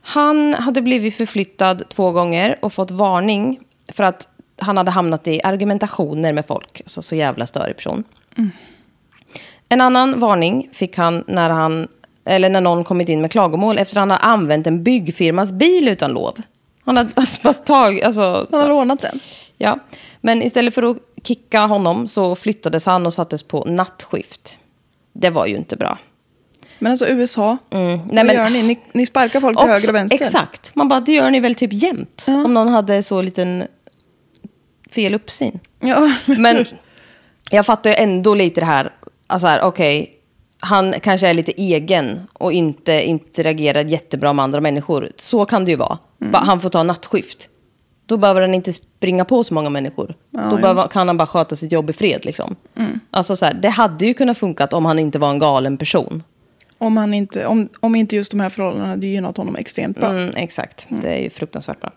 [0.03, 3.61] Han hade blivit förflyttad två gånger och fått varning
[3.93, 6.81] för att han hade hamnat i argumentationer med folk.
[6.85, 8.05] Alltså så jävla störig person.
[9.69, 11.89] En annan varning fick han när, han,
[12.25, 15.89] eller när någon kommit in med klagomål efter att han hade använt en byggfirmas bil
[15.89, 16.43] utan lov.
[16.85, 18.05] Han hade alltså tagit...
[18.05, 19.19] Alltså, Han har lånat den.
[19.59, 19.79] Ja,
[20.21, 24.59] men istället för att kicka honom så flyttades han och sattes på nattskift.
[25.13, 25.99] Det var ju inte bra.
[26.79, 27.99] Men alltså USA, Mm.
[27.99, 28.63] vad Nej, men- gör ni?
[28.63, 28.79] ni?
[28.93, 30.17] Ni sparkar folk till höger och vänster.
[30.25, 30.75] Exakt.
[30.75, 32.25] Man bara, det gör ni väl typ jämt.
[32.27, 32.45] Ja.
[32.45, 33.65] Om någon hade så liten
[34.91, 35.61] fel uppsyn.
[35.81, 36.65] Ja, Men
[37.51, 38.93] jag fattar ju ändå lite det här.
[39.27, 40.14] Alltså här, okej.
[40.65, 45.09] Han kanske är lite egen och inte interagerar jättebra med andra människor.
[45.17, 45.99] Så kan det ju vara.
[46.21, 46.35] Mm.
[46.35, 47.49] Han får ta nattskift.
[48.07, 50.15] Då behöver han inte springa på så många människor.
[50.51, 52.25] Då behöver, kan han bara sköta sitt jobb i fred.
[52.25, 52.57] Liksom.
[52.77, 53.01] Mm.
[53.11, 56.23] Alltså så här, det hade ju kunnat funka om han inte var en galen person.
[56.79, 60.09] om, han inte, om, om inte just de här förhållandena hade gynnat honom extremt bra.
[60.09, 61.93] Mm, exakt, det är ju fruktansvärt bra.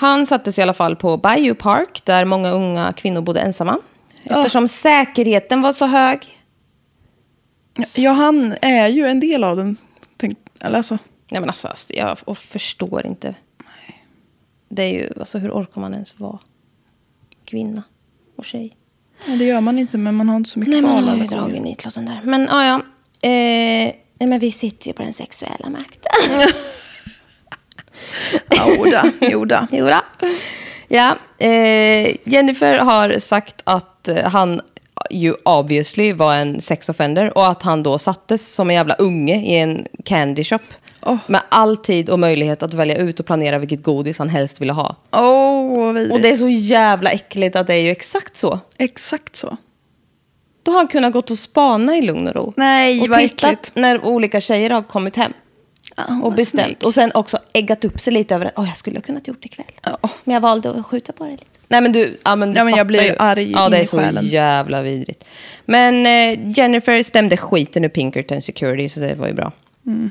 [0.00, 3.78] Han sattes i alla fall på Bayou Park där många unga kvinnor bodde ensamma.
[4.24, 6.37] Eftersom säkerheten var så hög.
[7.96, 9.76] Ja, han är ju en del av den.
[10.16, 10.98] Tänk, eller alltså,
[11.30, 13.34] Nej, men alltså, alltså, jag och förstår inte.
[14.68, 16.38] Det är ju, alltså, hur orkar man ens vara
[17.44, 17.82] kvinna
[18.36, 18.76] och tjej?
[19.26, 21.26] ja, det gör man inte, men man har inte så mycket Nej, man har ju
[21.26, 22.20] dragit nitlotten där.
[22.24, 22.74] Men ja, ja.
[23.28, 26.12] Eh, nej, men vi sitter ju på den sexuella makten.
[28.78, 29.66] Jodå, jodå.
[29.76, 30.00] Jodå.
[30.88, 34.60] Ja, eh, Jennifer har sagt att eh, han
[35.10, 39.34] ju obviously var en sex offender och att han då sattes som en jävla unge
[39.34, 40.58] i en candy shop.
[41.02, 41.16] Åh.
[41.26, 44.72] Med all tid och möjlighet att välja ut och planera vilket godis han helst ville
[44.72, 44.96] ha.
[45.12, 46.12] Oh.
[46.12, 48.60] Och det är så jävla äckligt att det är ju exakt så.
[48.78, 49.56] Exakt så.
[50.62, 52.52] Då har han kunnat gått och spana i lugn och ro.
[52.56, 53.70] Nej, och vad tittat äckligt.
[53.74, 55.32] när olika tjejer har kommit hem.
[56.08, 56.64] Ja, och bestämt.
[56.64, 56.76] snygg.
[56.84, 59.42] Och sen också äggat upp sig lite över att oh, jag skulle ha kunnat gjort
[59.42, 59.66] det ikväll.
[59.82, 59.98] Ja.
[60.24, 61.44] Men jag valde att skjuta på det lite.
[61.68, 63.16] Nej men du, ja, men du Ja, men jag blir ju.
[63.18, 64.26] arg Ja, det är så själen.
[64.26, 65.24] jävla vidrigt.
[65.64, 69.52] Men eh, Jennifer stämde skiten ur Pinkerton Security, så det var ju bra.
[69.86, 70.10] Mm.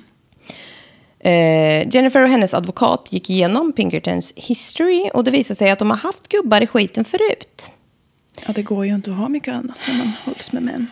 [1.20, 5.90] Eh, Jennifer och hennes advokat gick igenom Pinkertons history och det visade sig att de
[5.90, 7.70] har haft gubbar i skiten förut.
[8.46, 10.88] Ja, det går ju inte att ha mycket annat när man hålls med män.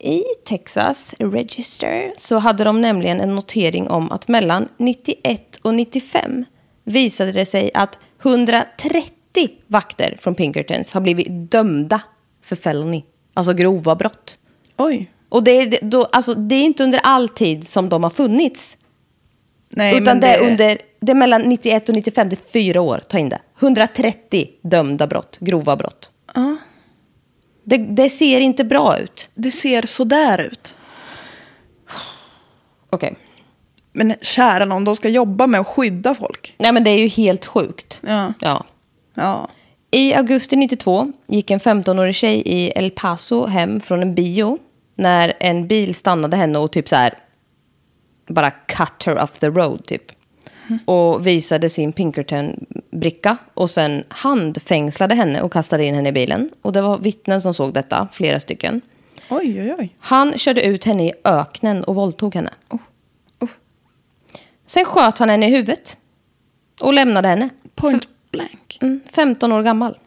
[0.00, 6.44] I Texas Register så hade de nämligen en notering om att mellan 91 och 95
[6.84, 9.12] visade det sig att 130
[9.66, 12.00] vakter från Pinkertons har blivit dömda
[12.42, 13.02] för felony,
[13.34, 14.38] alltså grova brott.
[14.76, 15.10] Oj.
[15.28, 18.76] Och det är, då, alltså, det är inte under all tid som de har funnits.
[19.76, 22.80] Nej, utan men det, är under, det är mellan 91 och 95, det är fyra
[22.80, 23.40] år, ta in det.
[23.60, 26.10] 130 dömda brott, grova brott.
[26.34, 26.56] Ja,
[27.64, 29.28] Det, det ser inte bra ut.
[29.34, 30.76] det ser sådär ut.
[32.90, 33.16] Okej.
[33.92, 36.54] Men kära någon, de ska jobba med att skydda folk.
[36.58, 38.00] Nej men det är ju helt sjukt.
[38.02, 38.32] Ja.
[38.40, 38.64] Ja.
[39.14, 39.48] Ja.
[39.90, 44.58] I augusti 92 gick en 15-årig tjej i El Paso hem från en bio
[44.96, 47.14] när en bil stannade henne och typ så här
[48.28, 50.02] bara cut her off the road typ.
[50.84, 56.50] Och visade sin Pinkerton-bricka och sen handfängslade henne och kastade in henne i bilen.
[56.62, 58.80] Och det var vittnen som såg detta, flera stycken.
[59.30, 59.94] Oj, oj, oj.
[59.98, 62.50] Han körde ut henne i öknen och våldtog henne.
[64.66, 65.98] Sen sköt han henne i huvudet
[66.80, 67.48] och lämnade henne.
[67.74, 68.78] Point blank.
[68.80, 69.98] Mm, 15 år gammal.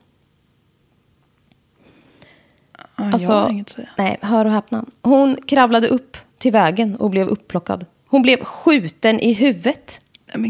[2.97, 3.89] Ja, Alltså, jag har inget att säga.
[3.97, 4.85] Nej, hör och häpna.
[5.01, 7.85] Hon kravlade upp till vägen och blev upplockad.
[8.07, 10.01] Hon blev skjuten i huvudet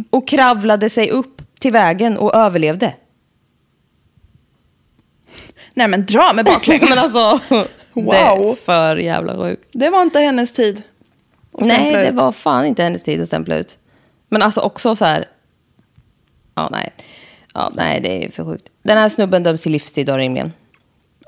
[0.09, 2.93] och kravlade sig upp till vägen och överlevde.
[5.73, 6.89] nej men dra mig baklänges.
[6.89, 8.13] Men alltså, det Wow.
[8.15, 9.69] är för jävla sjukt.
[9.71, 10.83] Det var inte hennes tid.
[11.57, 12.13] Nej, det ut.
[12.15, 13.77] var fan inte hennes tid att stämpla ut.
[14.29, 15.25] Men alltså också så här...
[16.55, 16.93] Ja, nej.
[17.53, 18.69] Ja, nej, det är för sjukt.
[18.83, 20.53] Den här snubben döms till livstid då rimligen.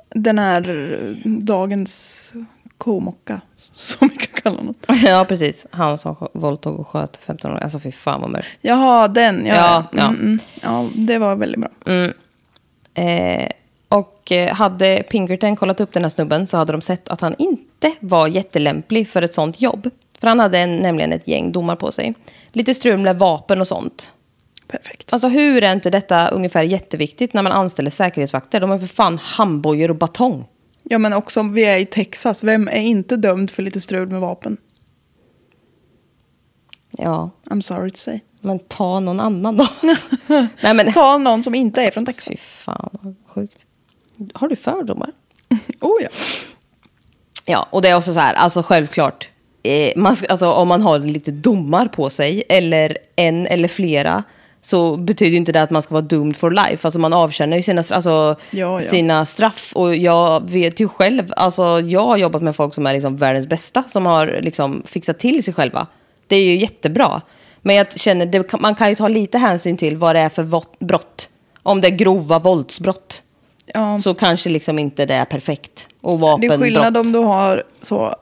[0.09, 2.33] Den här eh, dagens
[2.77, 3.41] komocka,
[3.73, 4.73] som vi kan kalla honom.
[5.05, 5.67] ja, precis.
[5.71, 7.57] Han som våldtog och sköt 15 år.
[7.57, 8.59] Alltså fy fan vad mörkt.
[8.61, 9.45] Jaha, den.
[9.45, 10.07] Ja, Ja, ja.
[10.07, 10.39] Mm, mm.
[10.61, 11.69] ja det var väldigt bra.
[13.03, 13.49] Eh,
[13.89, 17.35] och eh, hade Pinkerton kollat upp den här snubben så hade de sett att han
[17.37, 19.89] inte var jättelämplig för ett sånt jobb.
[20.19, 22.13] För han hade en, nämligen ett gäng domar på sig.
[22.51, 24.11] Lite strul med vapen och sånt.
[24.67, 25.13] Perfekt.
[25.13, 28.59] Alltså hur är inte detta ungefär jätteviktigt när man anställer säkerhetsvakter?
[28.59, 30.45] De har för fan handbojor och batong.
[30.89, 34.09] Ja, men också om vi är i Texas, vem är inte dömd för lite strul
[34.09, 34.57] med vapen?
[36.97, 38.19] Ja, I'm sorry to say.
[38.41, 39.67] men ta någon annan då.
[40.61, 42.27] Nej men, Ta någon som inte är från Texas.
[42.27, 43.65] fy fan vad sjukt.
[44.33, 45.11] Har du fördomar?
[45.81, 46.09] Oh ja.
[47.45, 49.29] Ja, och det är också så här, alltså självklart,
[49.63, 54.23] eh, man, alltså, om man har lite domar på sig, eller en eller flera,
[54.65, 56.87] så betyder inte det att man ska vara doomed for life.
[56.87, 58.81] Alltså man avtjänar ju sina, alltså, Ja, ja.
[58.81, 59.71] sina straff.
[59.75, 63.47] Och jag vet ju själv, alltså jag har jobbat med folk som är liksom världens
[63.47, 65.87] bästa, som har liksom fixat till sig själva.
[66.27, 67.21] Det är ju jättebra.
[67.61, 70.61] Men jag känner, det, man kan ju ta lite hänsyn till vad det är för
[70.85, 71.29] brott.
[71.63, 73.21] Om det är grova våldsbrott,
[73.73, 73.99] ja.
[73.99, 75.87] så kanske liksom inte det är perfekt.
[76.01, 76.59] Och Det vapenbrott.
[76.59, 78.15] är skillnad om du har så,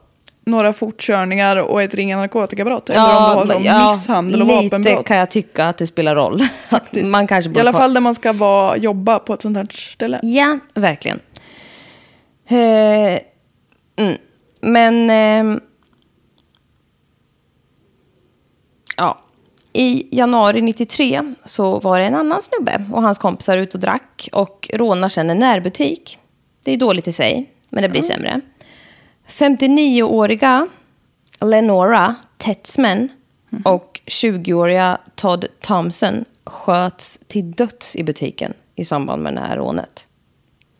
[0.46, 2.90] några fortkörningar och ett ringa narkotikabrott.
[2.90, 5.06] Eller om du har ja, misshandel och lite vapenbrott.
[5.06, 6.40] kan jag tycka att det spelar roll.
[6.68, 7.10] Faktiskt.
[7.10, 10.20] Man kanske I alla fall där man ska vara, jobba på ett sånt här ställe.
[10.22, 11.20] Ja, verkligen.
[12.48, 12.56] Eh,
[13.96, 14.16] mm.
[14.60, 15.10] Men...
[15.10, 15.60] ehm,
[18.96, 19.20] ja.
[19.76, 24.28] I januari 93 så var det en annan snubbe och hans kompisar ute och drack
[24.32, 26.18] och rånar sen en närbutik.
[26.64, 28.40] Det är dåligt i sig, men det blir sämre.
[29.28, 30.68] 59-åriga
[31.40, 33.08] Lenora Tetzman
[33.64, 40.06] och 20-åriga Todd Thompson sköts till döds i butiken i samband med det här rånet.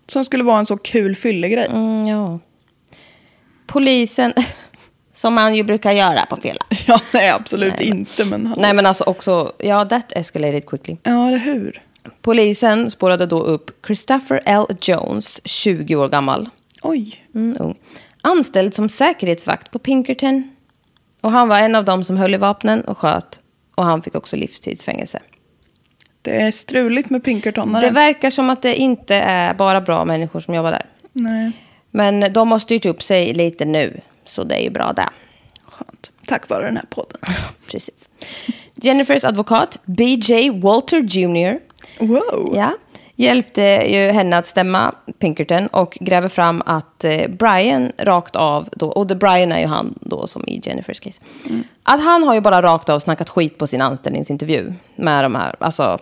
[0.07, 1.66] Som skulle vara en så kul fyllegrej.
[1.66, 2.38] Mm, ja.
[3.66, 4.32] Polisen,
[5.12, 6.64] som man ju brukar göra på fylla.
[6.86, 8.24] Ja, nej absolut Nej, inte.
[8.24, 8.62] Men hallå.
[8.62, 10.97] Nej men alltså också, ja that escalated quickly.
[11.03, 11.82] Ja, eller hur?
[12.22, 14.66] Polisen spårade då upp Christopher L.
[14.80, 16.49] Jones, 20 år gammal.
[16.82, 17.24] Oj.
[17.34, 17.76] Mm, ung.
[18.25, 20.51] Anställd som säkerhetsvakt på Pinkerton.
[21.20, 23.41] Och han var en av dem som höll i vapnen och sköt.
[23.75, 25.22] Och han fick också livstidsfängelse.
[26.22, 27.87] Det är struligt med Pinkertonare.
[27.87, 30.87] Det verkar som att det inte är bara bra människor som jobbar där.
[31.12, 31.53] Nej,
[31.91, 35.09] Men de har styrt upp sig lite nu, så det är ju bra det.
[35.64, 36.11] skönt.
[36.27, 37.20] Tack vare den här podden.
[37.70, 38.09] Precis.
[38.75, 41.59] Jennifers advokat, BJ Walter Jr.
[41.99, 42.53] Wow.
[42.57, 42.72] Ja,
[43.16, 48.88] hjälpte ju henne att stämma Pinkerton och gräver fram att eh, Brian rakt av, då,
[48.88, 51.20] och the Brian är ju han då som i Jennifers case,
[51.82, 55.54] att han har ju bara rakt av snackat skit på sin anställningsintervju med de här,
[55.58, 55.98] alltså,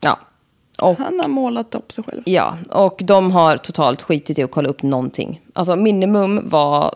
[0.00, 0.18] ja.
[0.82, 2.22] Och, Han har målat upp sig själv.
[2.26, 5.40] ja, och de har totalt skitit i att kolla upp någonting.
[5.52, 6.94] Alltså minimum var,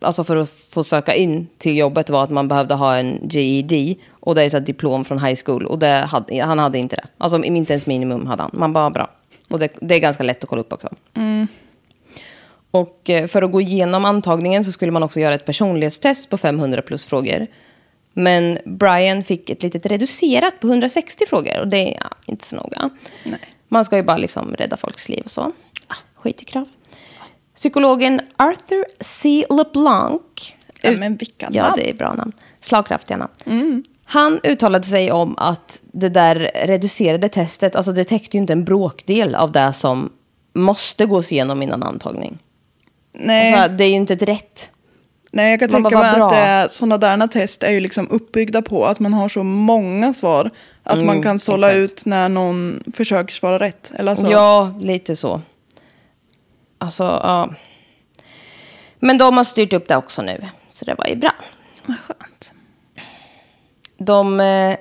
[0.00, 3.96] alltså för att få söka in till jobbet var att man behövde ha en GED.
[4.20, 5.66] Och det är så här diplom från high school.
[5.66, 7.06] Och hade, han hade inte det.
[7.18, 8.50] Alltså inte ens minimum hade han.
[8.54, 9.10] Man bara bra.
[9.48, 10.88] Och det, det är ganska lätt att kolla upp också.
[12.70, 16.38] Och eh, för att gå igenom antagningen så skulle man också göra ett personlighetstest på
[16.38, 17.46] 500 plus frågor.
[18.12, 22.56] Men Brian fick ett litet reducerat på 160 frågor och det är ja, inte så
[22.56, 22.90] noga.
[23.68, 25.52] Man ska ju bara liksom rädda folks liv och så.
[25.86, 26.68] Ah, skit i krav.
[27.54, 29.44] Psykologen Arthur C.
[29.50, 30.22] LeBlanc.
[30.82, 31.74] Ja, men vilka Ja, namn.
[31.76, 32.32] det är bra namn.
[32.60, 33.84] Slagkraftiga namn.
[34.12, 38.64] Han uttalade sig om att det där reducerade testet, alltså det täckte ju inte en
[38.64, 40.12] bråkdel av det som
[40.54, 42.38] måste gås igenom innan antagning.
[43.12, 44.72] Nej, Alltså, det är ju inte ett rätt.
[45.32, 48.08] nej, jag kan man tänka bara, mig att det, sådana där test är ju liksom
[48.10, 50.50] uppbyggda på att man har så många svar.
[50.82, 52.00] Att man kan sålla Mm, exakt.
[52.00, 53.92] ut när någon försöker svara rätt.
[53.96, 55.40] Eller alltså, Ja, lite så.
[56.78, 57.50] Alltså, ja.
[58.98, 61.32] Men de har styrt upp det också nu, så det var ju bra.
[61.86, 62.29] Vad skönt.
[64.04, 64.76] De, eh,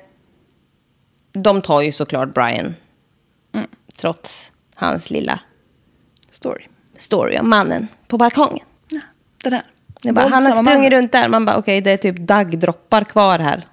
[1.32, 2.76] de tar ju såklart Brian.
[3.98, 5.40] Trots hans lilla
[6.32, 6.64] Story.
[6.96, 8.66] story om mannen på balkongen.
[8.90, 9.00] Ja,
[9.44, 9.62] det där.
[10.02, 11.28] Det bara, han har sprungit runt där.
[11.28, 13.64] Man bara, okej, det är typ daggdroppar kvar här.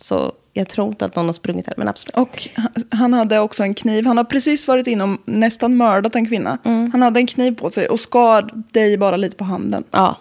[0.00, 2.16] Så jag tror inte att någon har sprungit här, men absolut.
[2.16, 2.48] Och
[2.90, 4.06] han- hade också en kniv.
[4.06, 6.58] Han har precis varit inom nästan mördat en kvinna.
[6.64, 6.90] Mm.
[6.92, 9.84] Han hade en kniv på sig och skar dig bara lite på handen.
[9.90, 10.16] Ja,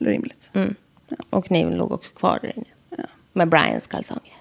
[0.00, 0.50] Rimligt.
[0.54, 0.74] Mm.
[1.30, 2.66] och kniven låg också kvar där inne.
[3.32, 4.32] Med Brians kalsonger.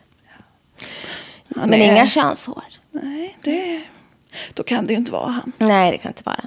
[1.56, 2.64] Han Men är- inga könshår.
[2.92, 3.82] Nej, det...
[4.54, 5.52] Då kan det ju inte vara han.
[5.58, 6.46] Nej, det kan inte vara.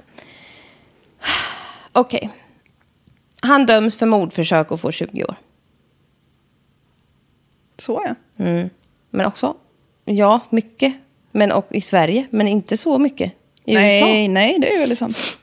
[1.92, 2.30] Okej.
[3.42, 5.34] Han döms för mordförsök och får 20 år.
[7.78, 8.14] Så ja.
[9.11, 9.57] Men också,
[10.05, 10.95] ja, mycket.
[11.32, 13.32] Men och i Sverige, men inte så mycket
[13.64, 14.32] i nej, USA.
[14.32, 15.38] nej, det är väldigt sant.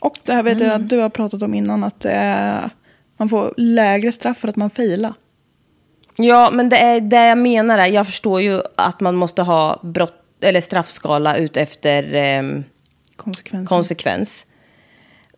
[0.00, 0.82] Och det här vet jag Mm.
[0.82, 1.84] att du har pratat om innan.
[1.84, 2.64] Att eh,
[3.16, 5.14] man får lägre straff för att man failar.
[6.16, 7.78] Ja, men det är det jag menar.
[7.78, 12.02] Är, jag förstår ju att man måste ha brott, eller straffskala ut efter
[13.16, 13.66] Konsekvenser.
[13.66, 14.46] konsekvens.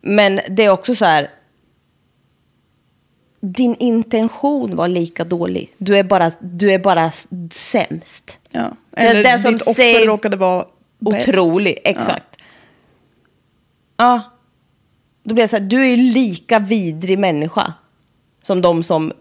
[0.01, 1.29] Men det är också så här.
[3.39, 5.73] Din intention var lika dålig.
[5.77, 7.11] Du är bara, du är bara
[7.51, 8.39] sämst.
[8.51, 8.71] ja.
[8.91, 10.65] Det Eller det som ditt offer råkade vara
[10.99, 11.27] bäst.
[11.29, 12.37] Otrolig, exakt.
[13.97, 14.21] Ja.
[15.23, 17.73] Då blir jag så här, du är lika vidrig människa
[18.41, 19.13] som de som,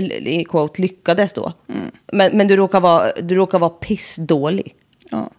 [0.00, 1.52] i quote, lyckades då.
[1.68, 1.90] Mm.
[2.12, 4.74] Men, men du, råkar vara, du råkar vara pissdålig.
[5.10, 5.30] Ja.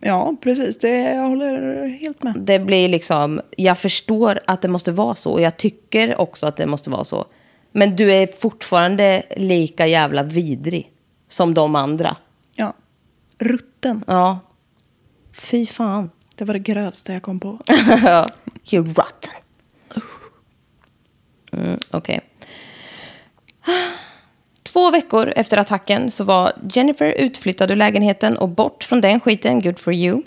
[0.00, 0.78] ja, precis.
[0.78, 2.34] Det, jag håller helt med.
[2.38, 6.56] Det blir liksom, jag förstår att det måste vara så och jag tycker också att
[6.56, 7.24] det måste vara så.
[7.72, 10.92] Men du är fortfarande lika jävla vidrig
[11.28, 12.16] som de andra.
[12.54, 12.74] Ja.
[13.38, 14.04] Rutten.
[14.06, 14.38] Ja.
[15.32, 16.10] Fy fan.
[16.34, 17.58] Det var det grövsta jag kom på.
[18.64, 19.34] You're rotten.
[21.52, 22.20] Mm, Okej.
[24.62, 29.60] Två veckor efter attacken så var Jennifer utflyttad ur lägenheten och bort från den skiten,
[29.60, 30.22] good for you.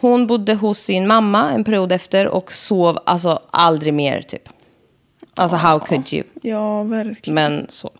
[0.00, 4.48] Hon bodde hos sin mamma en period efter och sov alltså aldrig mer typ.
[5.34, 6.24] Alltså how could you?
[6.42, 7.34] Ja, verkligen.
[7.34, 7.90] Men så.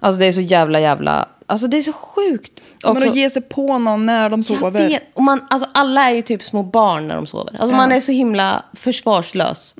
[0.00, 2.62] Alltså det är så jävla jävla, alltså det är så sjukt.
[2.82, 4.88] Men Också- att ge sig på någon när de sover.
[4.88, 5.02] vet.
[5.14, 7.56] Och man, alltså alla är ju typ små barn när de sover.
[7.60, 9.74] Alltså man är så himla försvarslös.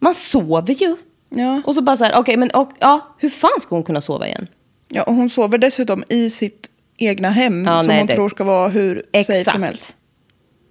[0.00, 0.96] Man sover ju.
[1.34, 1.62] Ja.
[1.66, 4.26] Och så bara så här, okej men och, ja, hur fan ska hon kunna sova
[4.26, 4.46] igen?
[4.88, 8.28] Ja, och hon sover dessutom i sitt egna hem Ja, som nej, hon det- tror
[8.28, 9.50] ska vara hur safe Exakt.
[9.50, 9.96] som helst.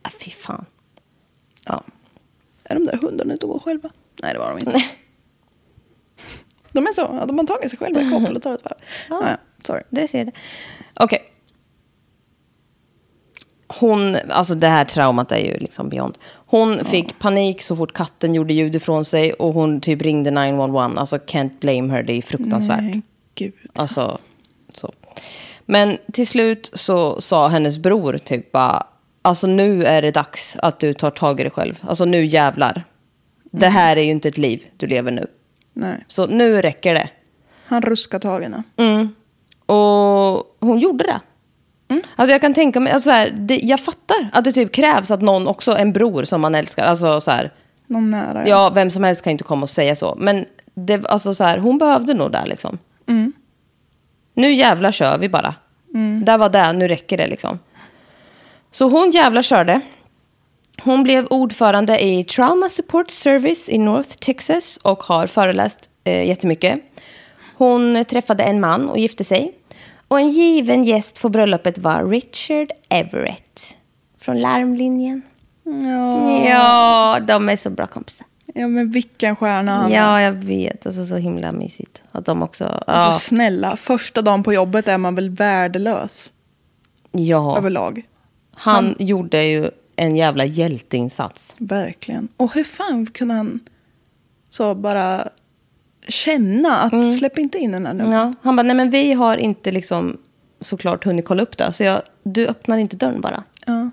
[0.01, 0.65] Ah, fy fan.
[1.65, 1.83] Ja.
[2.63, 3.89] Är de där hundarna ute och går själva?
[4.21, 4.83] Nej, det var de inte.
[6.73, 8.77] De är så, ja, de har tagit sig själva i koppel och tagit ett varv.
[9.09, 9.29] Ja.
[9.29, 9.81] Ja, sorry.
[9.89, 10.31] Det ser det.
[10.93, 11.30] Okej.
[13.79, 16.17] Hon, alltså det här traumat är ju liksom beyond.
[16.45, 20.93] Hon fick panik så fort katten gjorde ljud ifrån sig och hon typ ringde 911.
[20.97, 22.81] Alltså can't blame her, det är fruktansvärt.
[22.81, 23.01] Nej,
[23.35, 23.53] gud.
[23.73, 24.19] Alltså,
[24.73, 24.91] så.
[25.65, 28.83] Men till slut så sa hennes bror typ bara,
[29.21, 31.79] alltså nu är det dags att du tar tag i dig själv.
[31.81, 32.83] Alltså nu jävlar.
[33.51, 35.27] Det här är ju inte ett liv du lever nu.
[35.73, 36.05] Nej.
[36.07, 37.09] Så nu räcker det.
[37.65, 38.63] Han ruskar tag i henne.
[38.77, 39.15] Mm.
[39.65, 41.19] Och hon gjorde det.
[42.15, 45.11] Alltså jag kan tänka mig, alltså så här, det, jag fattar att det typ krävs
[45.11, 47.51] att någon också, en bror som man älskar, alltså så här,
[47.87, 48.47] Någon nära.
[48.47, 50.15] ja vem som helst kan inte komma och säga så.
[50.19, 52.77] Men det, alltså så här, hon behövde nog det liksom.
[54.33, 55.55] Nu jävlar kör vi bara.
[56.23, 57.59] Där var det, nu räcker det liksom.
[58.71, 59.81] Så hon jävlar körde.
[60.83, 66.79] Hon blev ordförande i Trauma Support Service i North Texas och har föreläst eh, jättemycket.
[67.57, 69.51] Hon träffade en man och gifte sig.
[70.11, 73.77] Och en given gäst på bröllopet var Richard Everett
[74.19, 75.21] från Larmlinjen.
[75.63, 76.45] Ja.
[76.49, 78.27] Ja, de är så bra kompisar.
[78.53, 79.91] ja, men vilken stjärna han.
[79.91, 80.85] Ja, jag vet.
[80.85, 82.03] Alltså så himla mysigt.
[82.11, 82.63] Att de också...
[82.63, 82.93] Ja.
[82.93, 86.33] Alltså snälla, första dagen på jobbet är man väl värdelös
[87.11, 87.57] ja.
[87.57, 88.03] överlag.
[88.53, 91.55] Han gjorde ju en jävla hjälteinsats.
[91.57, 92.27] Verkligen.
[92.37, 93.59] Och hur fan kunde han
[94.49, 95.29] så bara
[96.07, 97.11] känna att Mm.
[97.11, 98.03] släpp inte in den här nu.
[98.03, 98.33] Ja.
[98.41, 100.17] Han bara, nej men vi har inte liksom
[100.61, 101.73] såklart hunnit kolla upp det.
[101.73, 103.43] Så jag, du öppnar inte dörren bara.
[103.65, 103.89] Ja.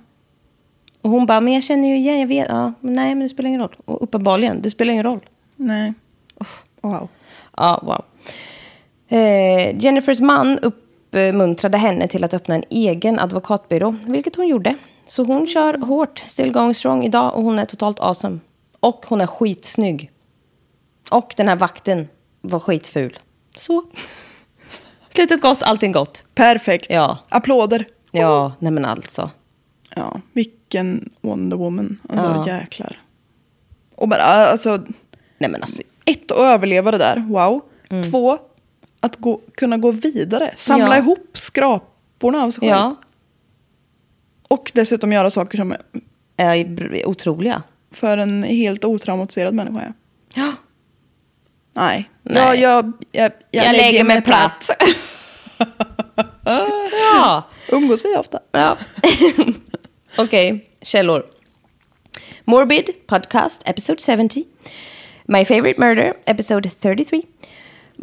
[1.02, 2.46] Och hon bara, men jag känner ju igen, jag vet.
[2.48, 3.76] Ja, men nej men det spelar ingen roll.
[3.84, 5.20] Och uppenbarligen, det spelar ingen roll.
[5.56, 5.94] Nej.
[6.80, 7.08] Wow.
[7.56, 8.04] Ja, wow.
[9.18, 14.74] Eh, Jennifers man uppmuntrade henne till att öppna en egen advokatbyrå, vilket hon gjorde.
[15.06, 18.38] Så hon kör hårt, still going strong idag och hon är totalt awesome.
[18.80, 20.10] Och hon är skitsnygg.
[21.10, 22.08] Och den här vakten
[22.40, 23.18] var skitful.
[23.56, 23.84] Så.
[25.08, 26.24] Slutet gott, allting gott.
[26.34, 26.86] Perfekt.
[26.90, 27.18] Ja.
[27.28, 27.86] Applåder.
[28.10, 29.30] Ja, nej men alltså.
[29.96, 32.00] Ja, vilken Wonder Woman.
[32.08, 32.58] Alltså Ja.
[32.60, 33.02] jäklar.
[33.94, 34.76] Och bara, alltså,
[35.38, 35.82] Nej men alltså.
[36.04, 37.16] ett, att överleva det där.
[37.28, 37.60] Wow.
[38.10, 38.38] Två,
[39.00, 40.54] att gå, kunna gå vidare.
[40.56, 40.96] Samla Mm.
[40.98, 41.02] Ja.
[41.02, 42.70] ihop skraporna av sig själv.
[42.70, 42.96] Ja,
[44.48, 45.78] Och dessutom göra saker som är
[46.36, 47.62] är otroliga.
[47.90, 49.92] för en helt otraumatiserad människa.
[50.34, 50.52] Ja.
[51.78, 52.10] Nej.
[52.22, 52.60] Nej.
[52.60, 54.70] Jag, jag, jag, Jag, lägger mig platt.
[57.14, 57.42] ja.
[57.68, 58.40] Umgås vi ofta?
[58.52, 58.76] Ja.
[60.18, 61.26] Okej, källor.
[62.44, 64.44] Morbid Podcast, Episode 70.
[65.24, 67.22] My Favorite Murder, Episode 33.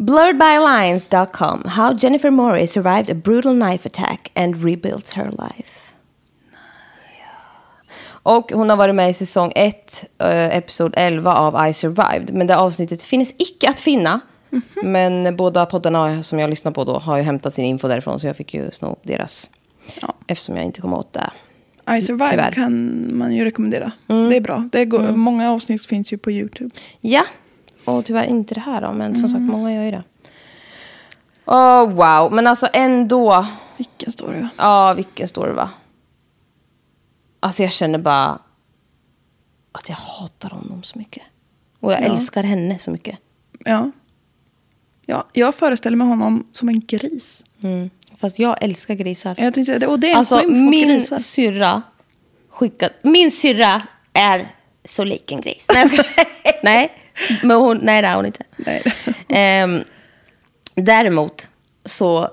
[0.00, 5.85] Blurredbylines.com, How Jennifer Morris survived a brutal knife attack and rebuilt her life.
[8.26, 12.34] Och hon har varit med i säsong 1, uh, episod 11 av I survived.
[12.34, 14.20] Men det avsnittet finns icke att finna.
[14.84, 18.20] Men båda poddarna som jag lyssnar på då har ju hämtat sin info därifrån.
[18.20, 19.50] Så jag fick ju sno deras.
[20.02, 20.14] Ja.
[20.26, 21.30] Eftersom jag inte kom åt det.
[21.98, 22.52] I Survive tyvärr.
[22.52, 23.92] kan man ju rekommendera.
[24.08, 24.30] Mm.
[24.30, 24.68] Det är bra.
[24.72, 26.70] Det går, Många avsnitt finns ju på YouTube.
[27.00, 27.22] Ja,
[27.84, 28.92] och tyvärr inte det här då.
[28.92, 29.50] Men som sagt, Mm.
[29.52, 30.02] många gör ju det.
[31.44, 32.32] Åh, wow.
[32.32, 33.46] Men alltså ändå.
[33.76, 34.48] Vilken story va?
[34.56, 35.68] Ja, vilken story va?
[37.46, 38.38] Alltså jag känner bara
[39.72, 41.22] att jag hatar honom så mycket.
[41.80, 42.04] Och jag Ja.
[42.04, 43.18] älskar henne så mycket.
[43.64, 43.90] Ja.
[45.06, 45.26] ja.
[45.32, 47.44] Jag föreställer mig honom som en gris.
[47.62, 47.90] Mm.
[48.18, 49.34] Fast jag älskar grisar.
[49.38, 51.18] Jag tänkte, och det är Alltså min grisar.
[51.18, 51.82] syrra
[52.50, 52.92] skickat...
[53.02, 53.82] Min syrra
[54.12, 54.48] är
[54.84, 55.66] så lik en gris.
[55.74, 56.26] Nej, jag skojar.
[56.62, 56.92] nej,
[57.42, 58.44] men hon, nej det är hon inte.
[58.56, 58.82] Nej.
[59.28, 59.80] Ehm,
[60.74, 61.48] däremot
[61.84, 62.28] så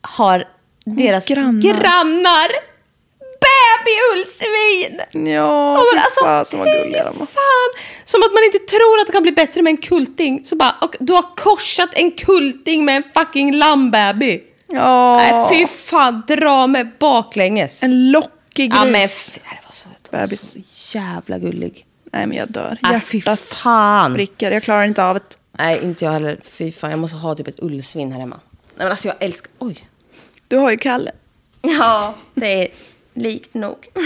[0.00, 0.48] har
[0.84, 1.62] deras grannar.
[1.62, 2.71] grannar
[3.84, 5.00] babyullsvin!
[5.32, 7.26] Ja, Ja, fy men alltså, fasen vad gulliga de var.
[7.26, 7.82] fan!
[8.04, 10.44] Som att man inte tror att det kan bli bättre med en kulting.
[10.44, 14.40] Så bara, och du har korsat en kulting med en fucking lammbaby.
[14.66, 17.82] Ja, Nej, fy fan, dra mig baklänges.
[17.82, 18.70] en lockig gris.
[18.74, 20.26] Ja, men det var så, det var
[20.72, 21.86] så jävla gullig.
[22.12, 22.78] Nej, men jag dör.
[22.82, 24.12] Nej, fy Hjärtat fan.
[24.12, 24.52] spricker.
[24.52, 25.36] Jag klarar inte av det.
[25.58, 26.40] Nej, inte jag heller.
[26.44, 28.36] Fy fan, jag måste ha typ ett ullsvin här hemma.
[28.36, 29.52] Nej, men alltså jag älskar...
[29.58, 29.88] Oj.
[30.48, 31.12] Du har ju Kalle.
[31.62, 32.68] Ja, det är
[33.14, 33.88] likt nog.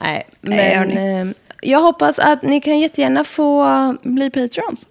[0.00, 3.66] Nej, men eh, jag hoppas att ni kan jättegärna få...
[4.02, 4.86] Bli Patreons.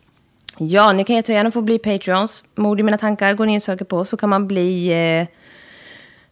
[0.57, 2.43] Ja, ni kan jättegärna få bli Patreons.
[2.55, 4.87] Mord i mina tankar går ni och söker på så kan man bli...
[4.87, 5.27] Eh,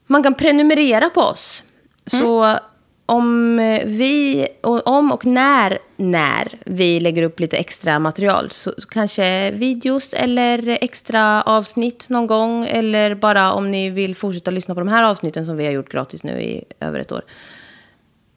[0.07, 1.63] man kan prenumerera på oss.
[2.05, 2.57] Så
[3.05, 9.51] om eh, vi, om och när, när vi lägger upp lite extra material, så, kanske
[9.51, 14.87] videos eller extra avsnitt någon gång, eller bara om ni vill fortsätta lyssna på de
[14.87, 17.21] här avsnitten som vi har gjort gratis nu i över ett år.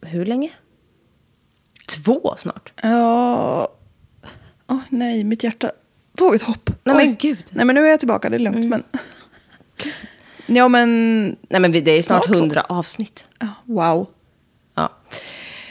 [0.01, 0.51] Hur länge?
[1.87, 2.73] Två snart.
[2.81, 3.75] Ja...
[4.67, 5.71] Åh, nej, mitt hjärta
[6.17, 6.69] tog ett hopp.
[6.83, 7.05] Nej, Oj.
[7.05, 7.43] men gud.
[7.51, 8.29] Nej, men nu är jag tillbaka.
[8.29, 8.65] Det är lugnt.
[8.65, 8.83] Men...
[10.45, 11.25] ja, men...
[11.49, 13.27] Nej men det är snart hundra avsnitt.
[13.39, 14.07] Ja, wow.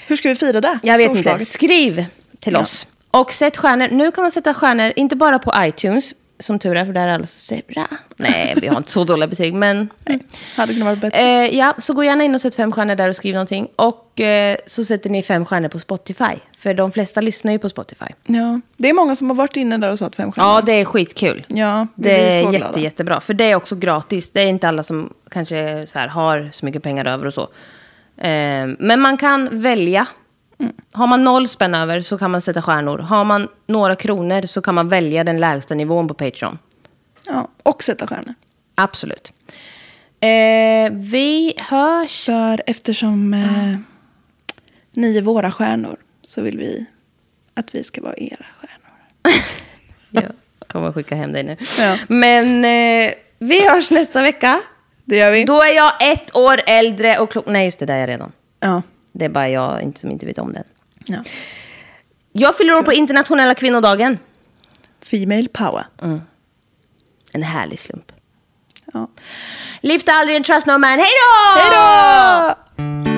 [0.07, 0.79] Hur ska vi fira det?
[0.83, 1.39] Jag vet inte.
[1.39, 2.05] Skriv
[2.41, 2.61] till Ja.
[2.61, 2.87] oss.
[3.11, 3.89] Och sätt stjärnor.
[3.91, 6.15] Nu kan man sätta stjärnor inte bara på iTunes.
[6.41, 7.87] som tur är, för där är alla så sura.
[8.17, 9.89] Nej, vi har inte så dåliga betyg, men...
[10.05, 10.19] Nej.
[10.57, 11.19] Hade kunnat vara bättre.
[11.19, 13.69] Eh, ja, så gå gärna in och sätt fem stjärnor där och skriv någonting.
[13.77, 16.35] Och eh, så sätter ni fem stjärnor på Spotify.
[16.59, 18.05] För de flesta lyssnar ju på Spotify.
[18.27, 18.61] Ja.
[18.77, 20.51] Det är många som har varit inne där och satt fem stjärnor.
[20.51, 21.45] Ja, det är skitkul.
[21.49, 22.59] Ja, det är glada.
[22.59, 23.21] jätte, jättebra.
[23.21, 24.31] För det är också gratis.
[24.31, 27.49] Det är inte alla som kanske så här, har så mycket pengar över och så.
[28.19, 30.07] Eh, men man kan välja.
[30.93, 32.99] Har man noll spänn över så kan man sätta stjärnor.
[32.99, 36.59] Har man några kronor så kan man välja den lägsta nivån på Patreon.
[37.27, 38.35] Ja, och sätta stjärnor.
[38.75, 39.33] Absolut.
[40.21, 42.25] Eh, vi hörs.
[42.25, 43.79] För eftersom eh,
[44.93, 46.87] ni är våra stjärnor så vill vi
[47.55, 49.43] att vi ska vara era stjärnor.
[50.61, 51.57] Jag kommer skicka hem dig nu.
[51.79, 51.99] Ja.
[52.09, 54.61] Men eh, vi hörs nästa vecka.
[55.09, 55.45] Det gör vi.
[55.45, 57.45] Då är jag ett år äldre och klok...
[57.47, 58.33] Nej, just det, där är jag redan.
[58.61, 58.83] Ja.
[59.13, 60.65] Det är bara jag inte, som inte vet om den.
[61.07, 61.19] ja.
[62.33, 64.19] Jag fyller år på internationella kvinnodagen.
[65.03, 65.87] Female power.
[67.33, 68.13] En härlig slump.
[68.93, 69.11] Ja.
[69.81, 70.99] Lyft aldrig en trust no man.
[70.99, 71.61] Hej då!
[71.61, 73.18] Hej då!